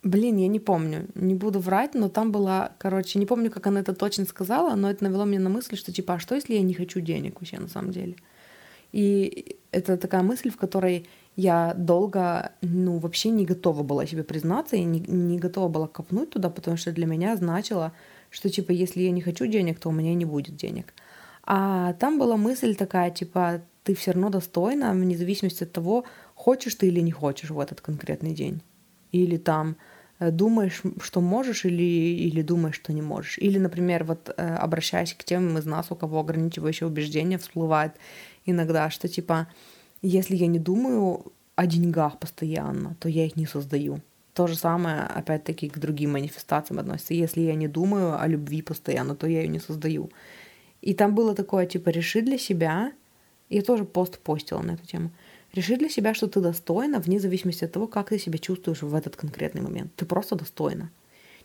[0.01, 3.81] Блин, я не помню, не буду врать, но там была, короче, не помню, как она
[3.81, 6.61] это точно сказала, но это навело меня на мысль, что типа, а что если я
[6.61, 8.15] не хочу денег вообще на самом деле?
[8.93, 14.77] И это такая мысль, в которой я долго, ну, вообще не готова была себе признаться
[14.77, 17.91] и не, не готова была копнуть туда, потому что для меня значило,
[18.29, 20.93] что, типа, если я не хочу денег, то у меня не будет денег.
[21.43, 26.03] А там была мысль такая, типа, ты все равно достойна, вне зависимости от того,
[26.35, 28.61] хочешь ты или не хочешь в этот конкретный день.
[29.11, 29.77] Или там
[30.19, 33.37] думаешь, что можешь, или, или думаешь, что не можешь.
[33.37, 37.93] Или, например, вот э, обращаясь к тем из нас, у кого ограничивающее убеждение всплывает
[38.45, 39.47] иногда, что типа,
[40.01, 44.01] если я не думаю о деньгах постоянно, то я их не создаю.
[44.33, 47.13] То же самое, опять-таки, к другим манифестациям относится.
[47.13, 50.09] Если я не думаю о любви постоянно, то я ее не создаю.
[50.81, 52.93] И там было такое, типа, реши для себя,
[53.49, 55.11] я тоже пост постила на эту тему,
[55.53, 58.93] реши для себя, что ты достойна, вне зависимости от того, как ты себя чувствуешь в
[58.93, 59.91] этот конкретный момент.
[59.95, 60.91] Ты просто достойна.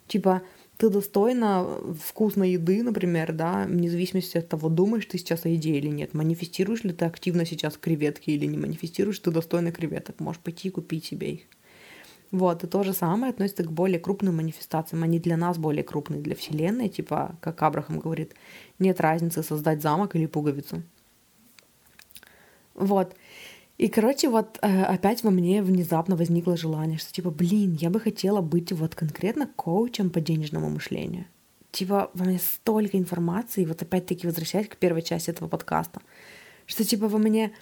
[0.06, 0.42] Типа,
[0.76, 1.66] ты достойна
[2.02, 6.14] вкусной еды, например, да, вне зависимости от того, думаешь ты сейчас о еде или нет,
[6.14, 10.70] манифестируешь ли ты активно сейчас креветки или не манифестируешь, ты достойна креветок, можешь пойти и
[10.70, 11.40] купить себе их.
[12.32, 15.04] Вот, и то же самое относится к более крупным манифестациям.
[15.04, 18.34] Они для нас более крупные, для Вселенной, типа, как Абрахам говорит,
[18.80, 20.82] нет разницы создать замок или пуговицу.
[22.74, 23.14] Вот.
[23.76, 27.98] И, короче, вот э, опять во мне внезапно возникло желание, что типа, блин, я бы
[27.98, 31.26] хотела быть вот конкретно коучем по денежному мышлению.
[31.72, 36.00] Типа, во мне столько информации, вот опять-таки возвращаясь к первой части этого подкаста,
[36.66, 37.52] что типа во мне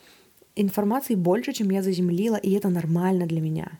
[0.55, 3.79] информации больше, чем я заземлила, и это нормально для меня.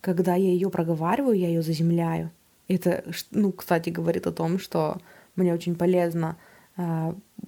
[0.00, 2.30] Когда я ее проговариваю, я ее заземляю.
[2.66, 5.02] Это, ну, кстати, говорит о том, что
[5.36, 6.38] мне очень полезно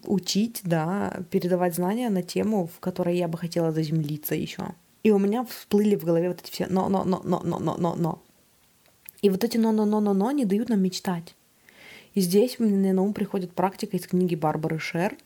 [0.05, 4.75] учить, да, передавать знания на тему, в которой я бы хотела заземлиться еще.
[5.03, 7.77] И у меня всплыли в голове вот эти все но, но, но, но, но, но,
[7.77, 8.23] но, но.
[9.23, 11.35] И вот эти но, но, но, но, но не дают нам мечтать.
[12.15, 15.17] И здесь мне на ум приходит практика из книги Барбары Шер.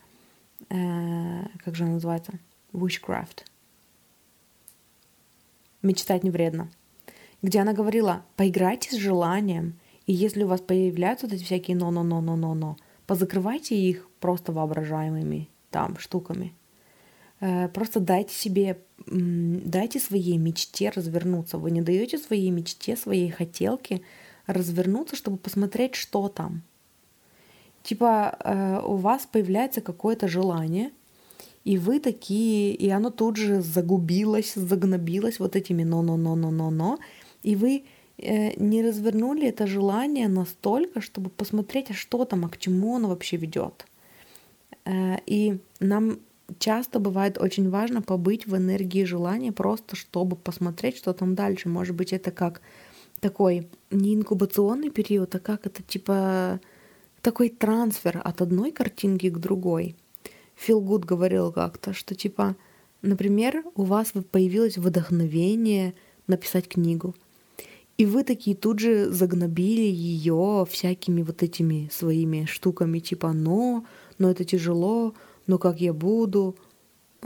[0.68, 2.32] Э, как же она называется?
[2.72, 3.44] Witchcraft.
[5.82, 6.70] Мечтать не вредно.
[7.42, 12.76] Где она говорила, поиграйте с желанием, и если у вас появляются вот эти всякие но-но-но-но-но-но,
[13.06, 16.54] позакрывайте их просто воображаемыми там штуками.
[17.40, 21.58] Э, просто дайте себе, дайте своей мечте развернуться.
[21.58, 24.02] Вы не даете своей мечте, своей хотелке
[24.46, 26.62] развернуться, чтобы посмотреть, что там.
[27.82, 30.90] Типа э, у вас появляется какое-то желание,
[31.64, 36.98] и вы такие, и оно тут же загубилось, загнобилось вот этими но-но-но-но-но-но,
[37.42, 37.84] и вы
[38.18, 43.36] не развернули это желание настолько, чтобы посмотреть, а что там, а к чему оно вообще
[43.36, 43.86] ведет.
[44.84, 46.20] Э, и нам
[46.58, 51.68] часто бывает очень важно побыть в энергии желания, просто чтобы посмотреть, что там дальше.
[51.68, 52.60] Может быть, это как
[53.20, 56.60] такой не инкубационный период, а как это типа
[57.22, 59.96] такой трансфер от одной картинки к другой.
[60.56, 62.54] Фил Гуд говорил как-то, что типа,
[63.02, 65.94] например, у вас появилось вдохновение
[66.26, 67.14] написать книгу,
[67.96, 73.84] и вы такие тут же загнобили ее всякими вот этими своими штуками, типа «но»,
[74.18, 75.14] «но это тяжело»,
[75.46, 76.56] «но как я буду»,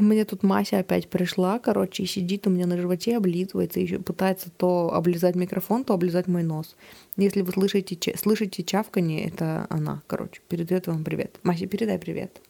[0.00, 4.48] меня тут Мася опять пришла, короче, и сидит у меня на животе, облизывается, еще пытается
[4.50, 6.76] то облизать микрофон, то облизать мой нос.
[7.16, 10.40] Если вы слышите, слышите чавканье, это она, короче.
[10.48, 11.40] Передает вам привет.
[11.42, 12.40] Мася, передай привет.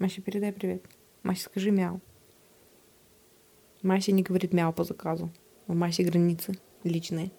[0.00, 0.84] Мася, передай привет.
[1.22, 2.00] Мася, скажи мяу.
[3.82, 5.30] Мася не говорит мяу по заказу.
[5.68, 7.30] У Маси границы личные.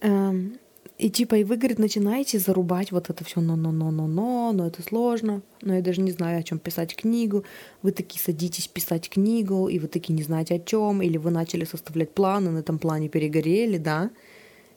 [0.00, 0.58] Эм,
[0.96, 5.74] и типа, и вы, говорит, начинаете зарубать вот это все но-но-но-но-но, но это сложно, но
[5.74, 7.44] я даже не знаю, о чем писать книгу.
[7.82, 11.64] Вы такие садитесь писать книгу, и вы такие не знаете о чем, или вы начали
[11.64, 14.10] составлять планы, на этом плане перегорели, да.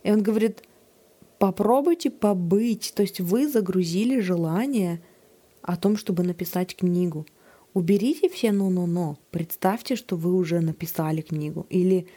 [0.03, 0.63] И он говорит,
[1.37, 5.01] попробуйте побыть, то есть вы загрузили желание
[5.61, 7.27] о том, чтобы написать книгу.
[7.75, 12.07] Уберите все но-но-но, представьте, что вы уже написали книгу, или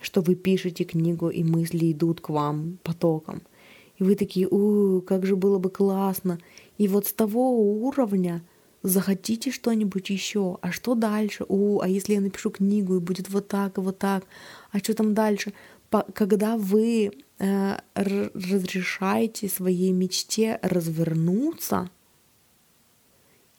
[0.00, 3.42] что вы пишете книгу, и мысли идут к вам потоком.
[3.98, 6.38] И вы такие, у, как же было бы классно.
[6.78, 8.42] И вот с того уровня
[8.82, 11.44] захотите что-нибудь еще, а что дальше?
[11.48, 14.24] У, а если я напишу книгу и будет вот так и вот так,
[14.70, 15.52] а что там дальше?
[15.90, 21.90] По, когда вы э, разрешаете своей мечте развернуться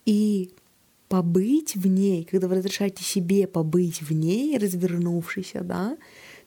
[0.05, 0.51] и
[1.09, 5.97] побыть в ней, когда вы разрешаете себе побыть в ней, развернувшись, да,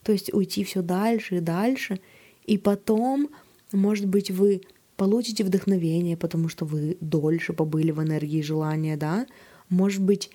[0.02, 2.00] то есть уйти все дальше и дальше,
[2.44, 3.30] и потом,
[3.72, 4.62] может быть, вы
[4.96, 9.26] получите вдохновение, потому что вы дольше побыли в энергии желания, да,
[9.68, 10.30] может быть,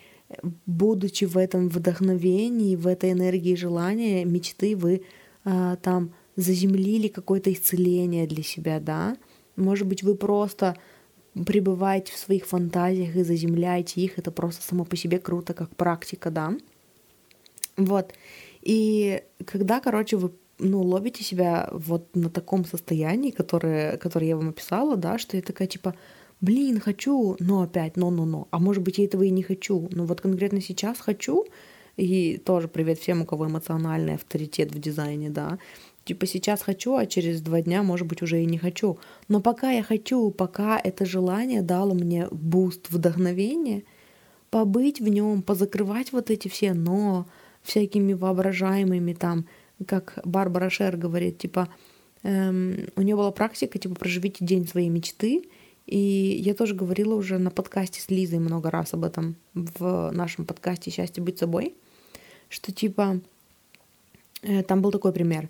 [0.66, 5.04] будучи в этом вдохновении, в этой энергии желания, мечты, вы
[5.46, 9.18] а, там заземлили какое-то исцеление для себя, да,
[9.56, 10.78] может быть, вы просто
[11.46, 16.32] пребываете в своих фантазиях и заземляете их, это просто само по себе круто, как практика,
[16.32, 16.54] да.
[17.76, 18.14] Вот.
[18.68, 24.50] И когда, короче, вы ну, ловите себя вот на таком состоянии, которое, которое я вам
[24.50, 25.96] описала, да, что я такая типа,
[26.42, 28.50] блин, хочу, но опять, но-но-но.
[28.52, 29.88] А может быть, я этого и не хочу.
[29.94, 31.46] Но вот конкретно сейчас хочу,
[31.96, 35.60] и тоже привет всем, у кого эмоциональный авторитет в дизайне, да.
[36.04, 39.00] Типа сейчас хочу, а через два дня, может быть, уже и не хочу.
[39.30, 43.84] Но пока я хочу, пока это желание дало мне буст вдохновения,
[44.50, 47.28] побыть в нем, позакрывать вот эти все но,
[47.68, 49.46] всякими воображаемыми там,
[49.86, 51.68] как Барбара Шер говорит, типа,
[52.24, 55.44] эм, у нее была практика, типа, проживите день своей мечты,
[55.86, 60.46] и я тоже говорила уже на подкасте с Лизой много раз об этом, в нашем
[60.46, 61.76] подкасте «Счастье быть собой»,
[62.48, 63.20] что, типа,
[64.44, 65.50] э, там был такой пример.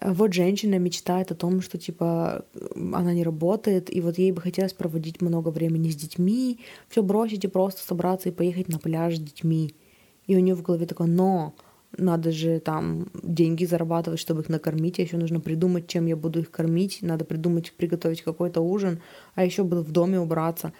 [0.00, 2.44] Вот женщина мечтает о том, что, типа,
[2.76, 7.44] она не работает, и вот ей бы хотелось проводить много времени с детьми, все бросить
[7.44, 9.74] и просто собраться и поехать на пляж с детьми–
[10.26, 11.54] и у нее в голове такое, но
[11.96, 16.40] надо же там деньги зарабатывать, чтобы их накормить, а еще нужно придумать, чем я буду
[16.40, 19.00] их кормить, надо придумать, приготовить какой-то ужин,
[19.34, 20.72] а еще буду в доме убраться.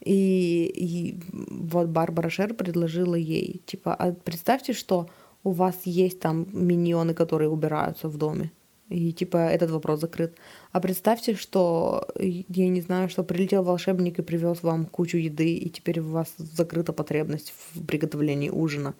[0.00, 5.08] И, и вот Барбара Шер предложила ей, типа, а представьте, что
[5.44, 8.52] у вас есть там миньоны, которые убираются в доме.
[8.90, 10.36] И типа этот вопрос закрыт.
[10.72, 15.70] А представьте, что, я не знаю, что прилетел волшебник и привез вам кучу еды, и
[15.70, 18.94] теперь у вас закрыта потребность в приготовлении ужина.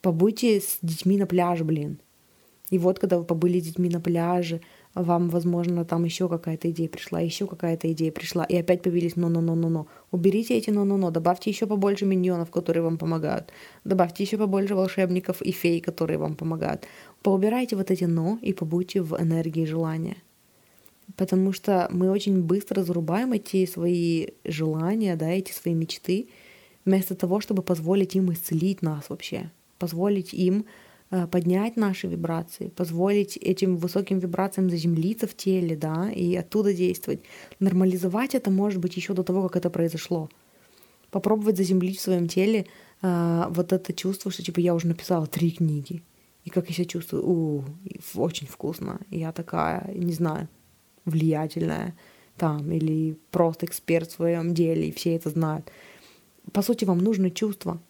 [0.00, 1.98] Побудьте с детьми на пляже, блин.
[2.70, 4.60] И вот, когда вы побыли с детьми на пляже,
[4.94, 9.86] вам, возможно, там еще какая-то идея пришла, еще какая-то идея пришла, и опять появились но-но-но-но-но.
[10.10, 13.52] Уберите эти но-но-но, добавьте еще побольше миньонов, которые вам помогают,
[13.84, 16.86] добавьте еще побольше волшебников и фей, которые вам помогают.
[17.22, 20.16] Поубирайте вот эти но и побудьте в энергии желания.
[21.16, 26.28] Потому что мы очень быстро зарубаем эти свои желания, да, эти свои мечты,
[26.84, 30.64] вместо того, чтобы позволить им исцелить нас вообще, позволить им
[31.14, 37.20] Э, поднять наши вибрации, позволить этим высоким вибрациям заземлиться в теле, да, и оттуда действовать.
[37.60, 40.30] Нормализовать это может быть еще до того, как это произошло.
[41.10, 42.64] Попробовать заземлить в своем теле
[43.02, 46.02] э, вот это чувство, что типа я уже написала три книги.
[46.44, 47.26] И как я себя чувствую?
[47.26, 47.64] У,
[48.14, 49.00] очень вкусно.
[49.10, 50.48] Я такая, не знаю,
[51.04, 51.94] влиятельная
[52.36, 55.70] там, или просто эксперт в своем деле, и все это знают.
[56.52, 57.80] По сути, вам нужно чувство,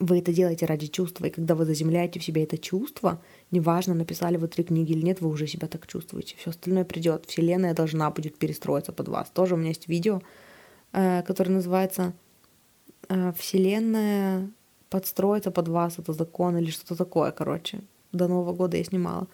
[0.00, 4.38] вы это делаете ради чувства, и когда вы заземляете в себе это чувство, неважно, написали
[4.38, 6.36] вы три книги или нет, вы уже себя так чувствуете.
[6.38, 7.26] Все остальное придет.
[7.26, 9.30] Вселенная должна будет перестроиться под вас.
[9.30, 10.22] Тоже у меня есть видео,
[10.92, 12.14] э, которое называется
[13.10, 14.50] э, «Вселенная
[14.90, 17.80] подстроится под вас, это закон» или что-то такое, короче.
[18.12, 19.26] До Нового года я снимала.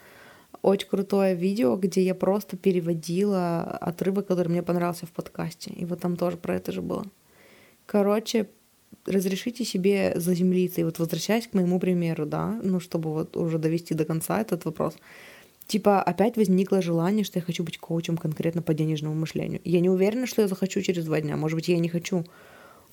[0.62, 5.70] Очень крутое видео, где я просто переводила отрывок, который мне понравился в подкасте.
[5.70, 7.04] И вот там тоже про это же было.
[7.86, 8.48] Короче,
[9.06, 10.80] разрешите себе заземлиться.
[10.80, 14.64] И вот возвращаясь к моему примеру, да, ну, чтобы вот уже довести до конца этот
[14.64, 14.96] вопрос,
[15.66, 19.60] типа опять возникло желание, что я хочу быть коучем конкретно по денежному мышлению.
[19.64, 22.24] Я не уверена, что я захочу через два дня, может быть, я не хочу.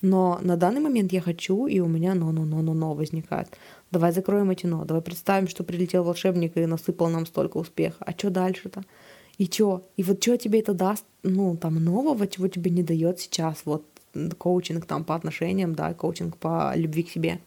[0.02, 3.48] Но на данный момент я хочу, и у меня но-но-но-но-но возникает.
[3.90, 4.84] Давай закроем эти но.
[4.84, 7.96] Давай представим, что прилетел волшебник и насыпал нам столько успеха.
[8.00, 8.84] А что дальше-то?
[9.38, 9.82] И чё?
[9.96, 13.84] И вот что тебе это даст, ну, там, нового, чего тебе не дает сейчас, вот
[14.38, 17.40] коучинг там по отношениям, да, коучинг по любви к себе.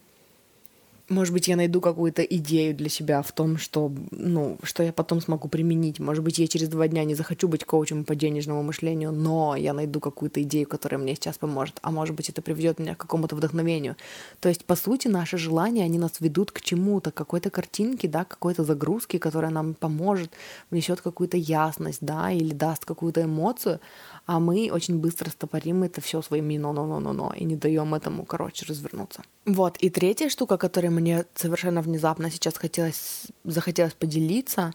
[1.10, 5.22] Может быть, я найду какую-то идею для себя в том, что, ну, что я потом
[5.22, 6.00] смогу применить.
[6.00, 9.72] Может быть, я через два дня не захочу быть коучем по денежному мышлению, но я
[9.72, 11.80] найду какую-то идею, которая мне сейчас поможет.
[11.82, 13.96] А может быть, это приведет меня к какому-то вдохновению.
[14.42, 18.26] То есть, по сути, наши желания, они нас ведут к чему-то, к какой-то картинке, да,
[18.26, 20.32] какой-то загрузке, которая нам поможет,
[20.72, 23.80] внесет какую-то ясность, да, или даст какую-то эмоцию,
[24.28, 29.24] а мы очень быстро стопорим это все своими но-но-но-но-но и не даем этому, короче, развернуться.
[29.46, 34.74] Вот, и третья штука, которой мне совершенно внезапно сейчас хотелось, захотелось поделиться,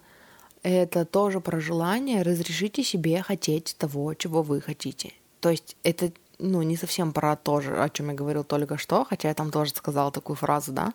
[0.63, 2.23] это тоже про желание.
[2.23, 5.13] Разрешите себе хотеть того, чего вы хотите.
[5.41, 9.05] То есть это ну, не совсем про то же, о чем я говорил только что,
[9.05, 10.95] хотя я там тоже сказала такую фразу, да.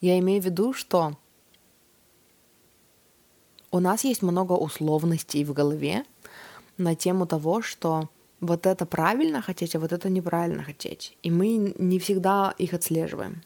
[0.00, 1.16] Я имею в виду, что
[3.70, 6.04] у нас есть много условностей в голове,
[6.78, 8.08] на тему того, что
[8.40, 11.16] вот это правильно хотеть, а вот это неправильно хотеть.
[11.22, 13.42] И мы не всегда их отслеживаем.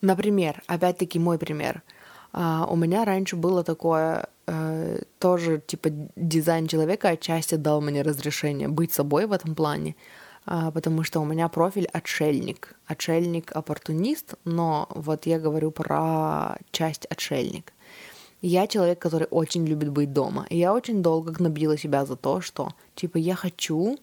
[0.00, 1.82] Например, опять-таки мой пример.
[2.32, 8.68] Uh, у меня раньше было такое, uh, тоже типа дизайн человека отчасти дал мне разрешение
[8.68, 9.96] быть собой в этом плане,
[10.46, 17.72] uh, потому что у меня профиль отшельник, отшельник-оппортунист, но вот я говорю про часть отшельник.
[18.42, 20.46] Я человек, который очень любит быть дома.
[20.48, 23.98] И я очень долго гнобила себя за то, что, типа, я хочу,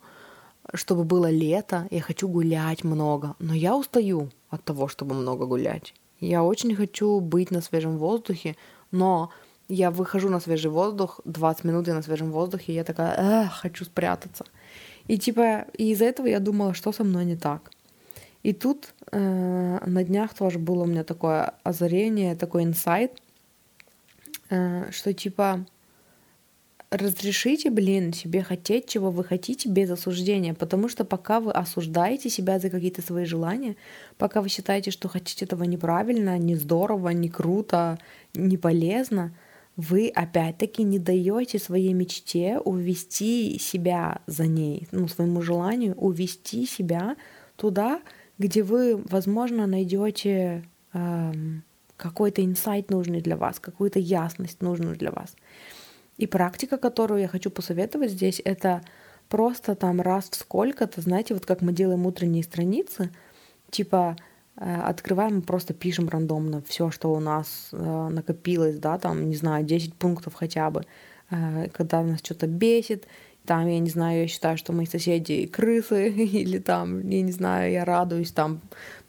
[0.73, 5.93] чтобы было лето, я хочу гулять много, но я устаю от того, чтобы много гулять.
[6.19, 8.55] Я очень хочу быть на свежем воздухе,
[8.91, 9.31] но
[9.69, 13.85] я выхожу на свежий воздух, 20 минут я на свежем воздухе, и я такая, хочу
[13.85, 14.45] спрятаться.
[15.07, 17.71] И типа, и из-за этого я думала, что со мной не так.
[18.43, 23.11] И тут э, на днях тоже было у меня такое озарение, такой инсайт,
[24.49, 25.65] что типа
[26.89, 32.59] разрешите, блин, себе хотеть, чего вы хотите без осуждения, потому что пока вы осуждаете себя
[32.59, 33.75] за какие-то свои желания,
[34.17, 37.99] пока вы считаете, что хотите этого неправильно, не здорово, не круто,
[38.33, 39.33] не полезно,
[39.75, 47.15] вы опять-таки не даете своей мечте увести себя за ней, ну, своему желанию увести себя
[47.57, 48.01] туда,
[48.37, 51.63] где вы, возможно, найдете эм,
[51.97, 55.35] какой-то инсайт нужный для вас, какую-то ясность нужную для вас.
[56.17, 58.81] И практика, которую я хочу посоветовать здесь, это
[59.29, 63.11] просто там раз в сколько-то, знаете, вот как мы делаем утренние страницы,
[63.69, 64.15] типа
[64.55, 69.35] э, открываем и просто пишем рандомно все, что у нас э, накопилось, да, там, не
[69.35, 70.85] знаю, 10 пунктов хотя бы,
[71.29, 73.05] э, когда нас что-то бесит,
[73.47, 76.09] там, я не знаю, я считаю, что мои соседи крысы,
[76.41, 78.59] или там, я не знаю, я радуюсь там.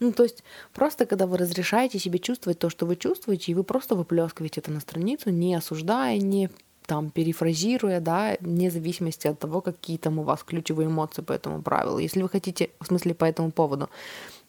[0.00, 3.64] Ну, то есть просто когда вы разрешаете себе чувствовать то, что вы чувствуете, и вы
[3.64, 6.50] просто выплескиваете это на страницу, не осуждая, не
[6.86, 11.60] там перефразируя, да, вне зависимости от того, какие там у вас ключевые эмоции по этому
[11.60, 11.98] правилу.
[11.98, 13.90] Если вы хотите, в смысле по этому поводу,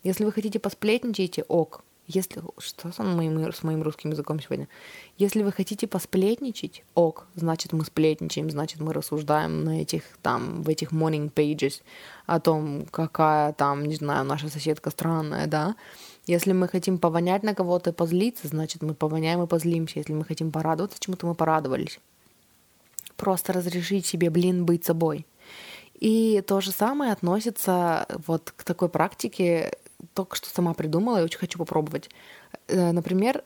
[0.03, 1.83] если вы хотите посплетничайте, ок.
[2.11, 2.41] Если...
[2.57, 4.67] Что с моим, с моим русским языком сегодня?
[5.19, 10.69] Если вы хотите посплетничать, ок, значит, мы сплетничаем, значит, мы рассуждаем на этих, там, в
[10.69, 11.83] этих morning pages
[12.25, 15.75] о том, какая там, не знаю, наша соседка странная, да.
[16.25, 19.99] Если мы хотим повонять на кого-то и позлиться, значит, мы повоняем и позлимся.
[19.99, 21.99] Если мы хотим порадоваться чему-то, мы порадовались.
[23.17, 25.27] Просто разрешить себе, блин, быть собой.
[25.99, 29.77] И то же самое относится вот к такой практике,
[30.13, 32.09] только что сама придумала и очень хочу попробовать.
[32.67, 33.43] Э, например,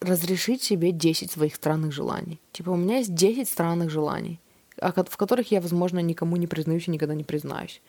[0.00, 2.40] разрешить себе 10 своих странных желаний.
[2.52, 4.40] Типа у меня есть 10 странных желаний,
[4.76, 7.80] в которых я, возможно, никому не признаюсь и никогда не признаюсь.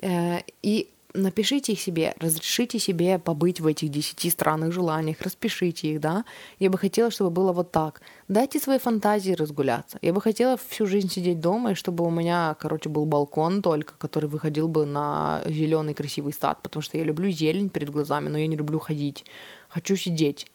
[0.00, 6.00] Э, и напишите их себе, разрешите себе побыть в этих десяти странных желаниях, распишите их,
[6.00, 6.24] да.
[6.58, 8.00] Я бы хотела, чтобы было вот так.
[8.32, 9.98] Дайте своей фантазии разгуляться.
[10.00, 13.92] Я бы хотела всю жизнь сидеть дома, и чтобы у меня, короче, был балкон только,
[13.98, 18.38] который выходил бы на зеленый красивый сад, потому что я люблю зелень перед глазами, но
[18.38, 19.26] я не люблю ходить.
[19.68, 20.50] Хочу сидеть.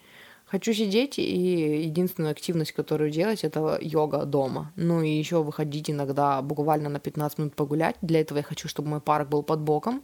[0.47, 4.71] Хочу сидеть, и единственная активность, которую делать, это йога дома.
[4.75, 7.97] Ну и еще выходить иногда буквально на 15 минут погулять.
[8.01, 10.01] Для этого я хочу, чтобы мой парк был под боком.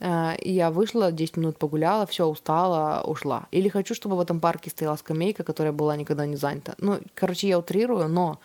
[0.00, 3.46] Э, и я вышла, 10 минут погуляла, все, устала, ушла.
[3.50, 6.74] Или хочу, чтобы в этом парке стояла скамейка, которая была никогда не занята.
[6.78, 8.40] Ну, короче, я утрирую, но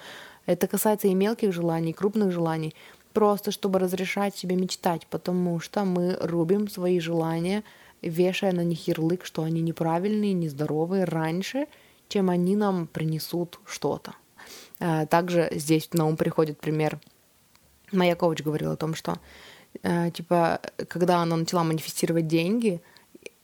[0.45, 2.75] это касается и мелких желаний, и крупных желаний.
[3.13, 7.63] Просто чтобы разрешать себе мечтать, потому что мы рубим свои желания,
[8.01, 11.67] вешая на них ярлык, что они неправильные, нездоровые раньше,
[12.09, 14.15] чем они нам принесут что-то.
[14.79, 16.99] Э, также здесь на ум приходит пример.
[17.91, 19.19] Моя коуч говорила о том, что
[19.81, 22.81] типа, когда она начала манифестировать деньги,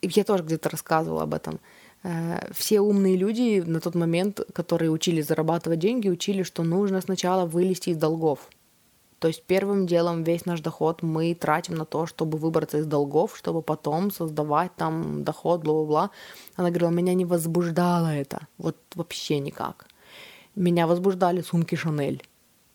[0.01, 1.59] я тоже где-то рассказывала об этом,
[2.03, 7.45] э, все умные люди на тот момент, которые учили зарабатывать деньги, учили, что нужно сначала
[7.45, 8.39] вылезти из долгов.
[9.19, 13.35] То есть первым делом весь наш доход мы тратим на то, чтобы выбраться из долгов,
[13.35, 16.11] чтобы потом создавать там доход, бла-бла-бла.
[16.55, 19.87] Она говорила, меня не возбуждало это, вот вообще никак.
[20.55, 22.23] Меня возбуждали сумки Шанель.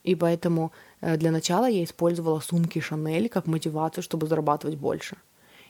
[0.02, 5.16] И поэтому Э, для начала я использовала сумки Шанель как мотивацию, чтобы зарабатывать больше.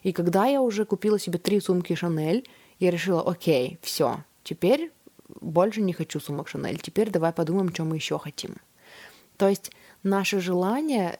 [0.03, 2.47] И когда я уже купила себе три сумки Шанель,
[2.79, 4.93] я решила, окей, все, теперь
[5.41, 8.57] больше не хочу сумок Шанель, теперь давай подумаем, что мы еще хотим.
[9.37, 9.73] То есть
[10.05, 11.19] наше желание,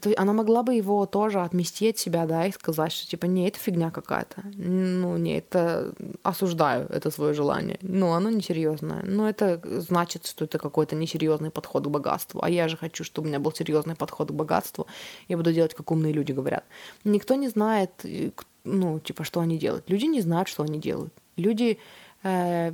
[0.00, 3.48] то она могла бы его тоже отмести от себя, да, и сказать, что типа, не,
[3.48, 4.42] это фигня какая-то.
[4.56, 7.78] Ну, не, это осуждаю это свое желание.
[7.80, 9.02] Ну, оно несерьезное.
[9.04, 12.40] Но это значит, что это какой-то несерьезный подход к богатству.
[12.42, 14.86] А я же хочу, чтобы у меня был серьезный подход к богатству.
[15.28, 16.64] Я буду делать, как умные люди говорят.
[17.04, 18.30] Никто не знает, э,
[18.64, 19.88] ну, типа, что они делают.
[19.88, 21.14] Люди не знают, что они делают.
[21.36, 21.78] Люди
[22.24, 22.72] э,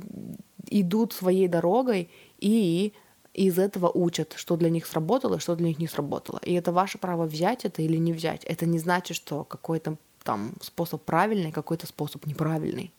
[0.71, 2.09] идут своей дорогой
[2.39, 2.93] и
[3.33, 6.39] и из этого учат, что для них сработало, что для них не сработало.
[6.43, 8.43] И это ваше право взять это или не взять.
[8.43, 12.91] Это не значит, что какой-то там способ правильный, какой-то способ неправильный.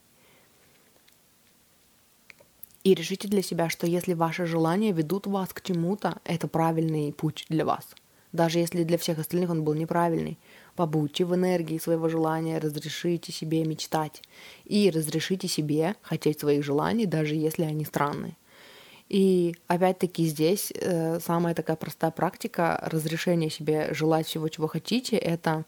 [2.82, 7.46] И решите для себя, что если ваши желания ведут вас к чему-то, это правильный путь
[7.48, 7.86] для вас.
[8.32, 10.38] Даже если для всех остальных он был неправильный.
[10.74, 14.22] Побудьте в энергии своего желания, разрешите себе мечтать.
[14.64, 18.36] И разрешите себе хотеть своих желаний, даже если они странные.
[19.12, 25.64] И опять-таки здесь э, самая такая простая практика разрешения себе желать всего, чего хотите, это,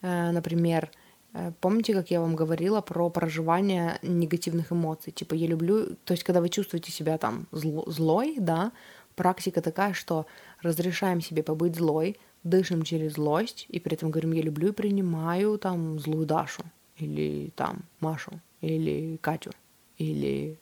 [0.00, 0.88] э, например,
[1.34, 5.12] э, помните, как я вам говорила про проживание негативных эмоций?
[5.12, 8.70] Типа я люблю, то есть когда вы чувствуете себя там зло, злой, да,
[9.16, 10.26] практика такая, что
[10.62, 15.58] разрешаем себе побыть злой, дышим через злость, и при этом говорим, я люблю и принимаю
[15.58, 16.62] там злую Дашу,
[16.96, 19.50] или там Машу, или Катю,
[19.96, 20.60] или,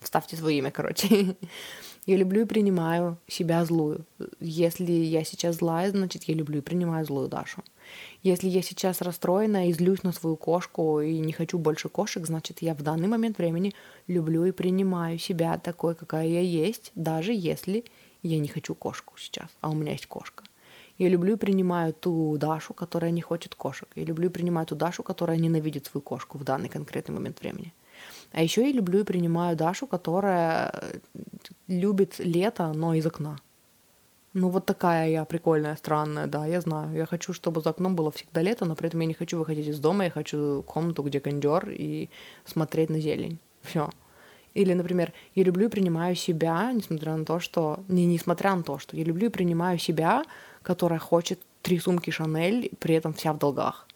[0.00, 1.36] Вставьте свое имя, короче.
[2.06, 4.06] Я люблю и принимаю себя злую.
[4.40, 7.62] Если я сейчас злая, значит, я люблю и принимаю злую Дашу.
[8.22, 12.62] Если я сейчас расстроена и злюсь на свою кошку и не хочу больше кошек, значит,
[12.62, 13.74] я в данный момент времени
[14.06, 17.84] люблю и принимаю себя такой, какая я есть, даже если
[18.22, 20.44] я не хочу кошку сейчас, а у меня есть кошка.
[20.96, 23.88] Я люблю и принимаю ту Дашу, которая не хочет кошек.
[23.94, 27.72] Я люблю и принимаю ту Дашу, которая ненавидит свою кошку в данный конкретный момент времени.
[28.32, 30.98] А еще я люблю и принимаю Дашу, которая э,
[31.66, 33.38] любит лето, но из окна.
[34.32, 36.96] Ну вот такая я прикольная, странная, да, я знаю.
[36.96, 39.66] Я хочу, чтобы за окном было всегда лето, но при этом я не хочу выходить
[39.66, 42.08] из дома, я хочу комнату, где кондер и
[42.44, 43.38] смотреть на зелень.
[43.62, 43.90] Все.
[44.54, 47.80] Или, например, я люблю и принимаю себя, несмотря на то, что...
[47.88, 50.24] Не несмотря на то, что я люблю и принимаю себя,
[50.62, 53.86] которая хочет три сумки Шанель, при этом вся в долгах.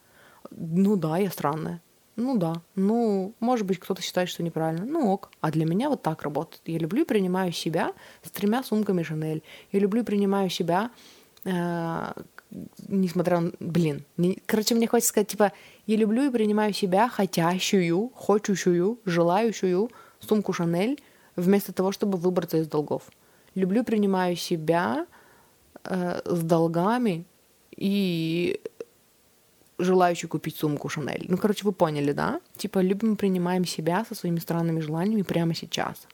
[0.51, 1.81] Ну да, я странная.
[2.17, 4.85] Ну да, ну, может быть, кто-то считает, что неправильно.
[4.85, 5.31] Ну ок.
[5.41, 6.63] А для меня вот так работает.
[6.67, 7.93] Я люблю и принимаю себя
[8.23, 9.43] с тремя сумками Шанель.
[9.73, 10.91] Я люблю и принимаю себя,
[11.45, 12.13] э,
[12.87, 13.53] несмотря на...
[13.59, 14.05] Блин.
[14.17, 14.39] Не...
[14.47, 15.53] Короче, мне хочется сказать, типа,
[15.87, 19.91] я люблю и принимаю себя хотящую, хочущую, желающую
[20.21, 21.03] сумку Шанель
[21.35, 23.03] вместо того, чтобы выбраться из долгов.
[23.57, 25.07] Люблю, принимаю себя
[25.83, 27.25] э, с долгами
[27.77, 28.61] и
[29.79, 31.27] желающий купить сумку Шанель.
[31.29, 32.41] Ну, короче, вы поняли, да?
[32.57, 36.07] Типа, любим, принимаем себя со своими странными желаниями прямо сейчас.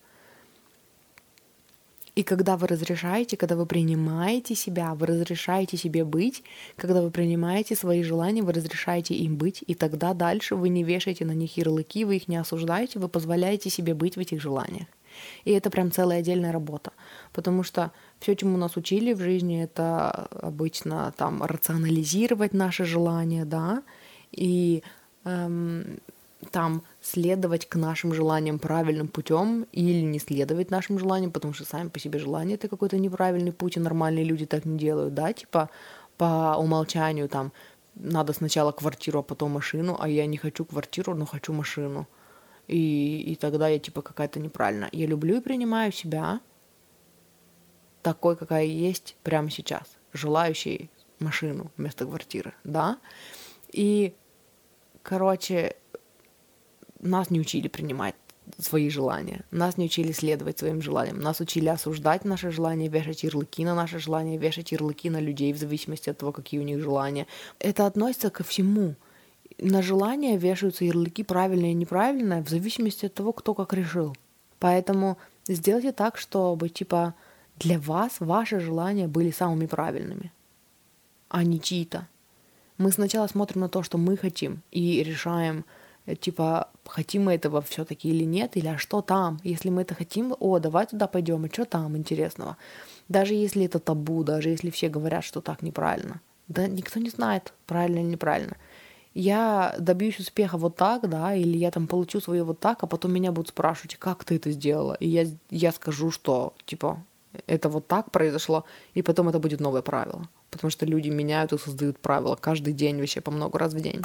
[2.16, 6.42] И когда вы разрешаете, когда вы принимаете себя, вы разрешаете себе быть,
[6.76, 11.24] когда вы принимаете свои желания, вы разрешаете им быть, и тогда дальше вы не вешаете
[11.24, 14.86] на них ярлыки, вы их не осуждаете, вы позволяете себе быть в этих желаниях.
[15.44, 16.92] И это прям целая отдельная работа,
[17.32, 23.82] потому что все, чему нас учили в жизни, это обычно там рационализировать наши желания, да,
[24.32, 24.82] и
[25.24, 26.00] эм,
[26.50, 31.88] там следовать к нашим желаниям правильным путем или не следовать нашим желаниям, потому что сами
[31.88, 35.70] по себе желания это какой-то неправильный путь, и нормальные люди так не делают, да, типа
[36.16, 37.52] по умолчанию там
[37.94, 42.06] надо сначала квартиру, а потом машину, а я не хочу квартиру, но хочу машину.
[42.70, 44.88] И, и тогда я типа какая-то неправильная.
[44.92, 46.40] Я люблю и принимаю себя
[48.00, 52.98] такой, какая есть прямо сейчас, желающий машину вместо квартиры, да.
[53.72, 54.14] И,
[55.02, 55.74] короче,
[57.00, 58.14] нас не учили принимать
[58.58, 59.44] свои желания.
[59.50, 61.18] Нас не учили следовать своим желаниям.
[61.18, 65.58] Нас учили осуждать наши желания, вешать ярлыки на наши желания, вешать ярлыки на людей в
[65.58, 67.26] зависимости от того, какие у них желания.
[67.58, 68.94] Это относится ко всему.
[69.62, 74.16] На желания вешаются ярлыки правильное и неправильное в зависимости от того, кто как решил.
[74.58, 77.14] Поэтому сделайте так, чтобы, типа,
[77.58, 80.32] для вас ваши желания были самыми правильными,
[81.28, 82.08] а не чьи-то.
[82.78, 85.64] Мы сначала смотрим на то, что мы хотим, и решаем,
[86.06, 89.38] Э, типа, хотим мы этого все-таки или нет, или а что там?
[89.44, 92.56] Если мы это хотим, о, давай туда пойдем, и что там интересного?
[93.08, 96.20] Даже если это табу, даже если все говорят, что так неправильно.
[96.48, 98.56] Да никто не знает, правильно или неправильно.
[99.14, 103.12] Я добьюсь успеха вот так, да, или я там получу свое вот так, а потом
[103.12, 104.94] меня будут спрашивать, как ты это сделала?
[104.94, 107.04] И я, я скажу, что, типа,
[107.46, 110.28] это вот так произошло, и потом это будет новое правило.
[110.50, 114.02] Потому что люди меняют и создают правила каждый день, вообще по много раз в день.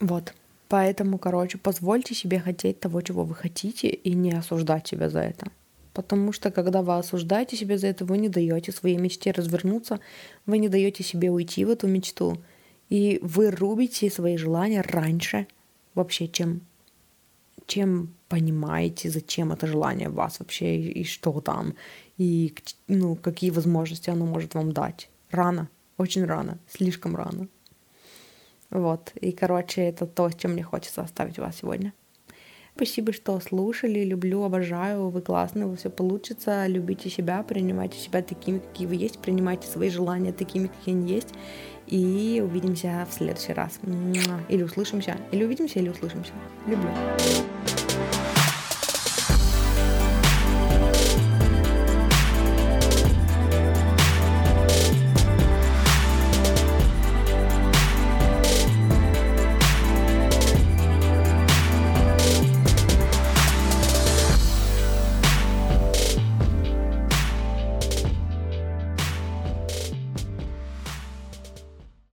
[0.00, 0.34] Вот.
[0.68, 5.46] Поэтому, короче, позвольте себе хотеть того, чего вы хотите, и не осуждать себя за это.
[5.94, 10.00] Потому что, когда вы осуждаете себя за это, вы не даете своей мечте развернуться,
[10.44, 12.36] вы не даете себе уйти в эту мечту,
[12.88, 15.46] и вы рубите свои желания раньше
[15.94, 16.60] вообще, чем,
[17.66, 21.74] чем понимаете, зачем это желание вас вообще, и, и что там,
[22.16, 22.54] и
[22.86, 25.08] ну, какие возможности оно может вам дать.
[25.30, 27.48] Рано, очень рано, слишком рано.
[28.70, 29.12] Вот.
[29.20, 31.92] И, короче, это то, с чем мне хочется оставить вас сегодня.
[32.76, 34.04] Спасибо, что слушали.
[34.04, 35.08] Люблю, обожаю.
[35.08, 36.66] Вы классные, вы все получится.
[36.66, 39.18] Любите себя, принимайте себя такими, какие вы есть.
[39.18, 41.32] Принимайте свои желания такими, какие они есть.
[41.86, 43.80] И увидимся в следующий раз.
[44.50, 45.16] Или услышимся.
[45.32, 46.32] Или увидимся, или услышимся.
[46.66, 46.90] Люблю.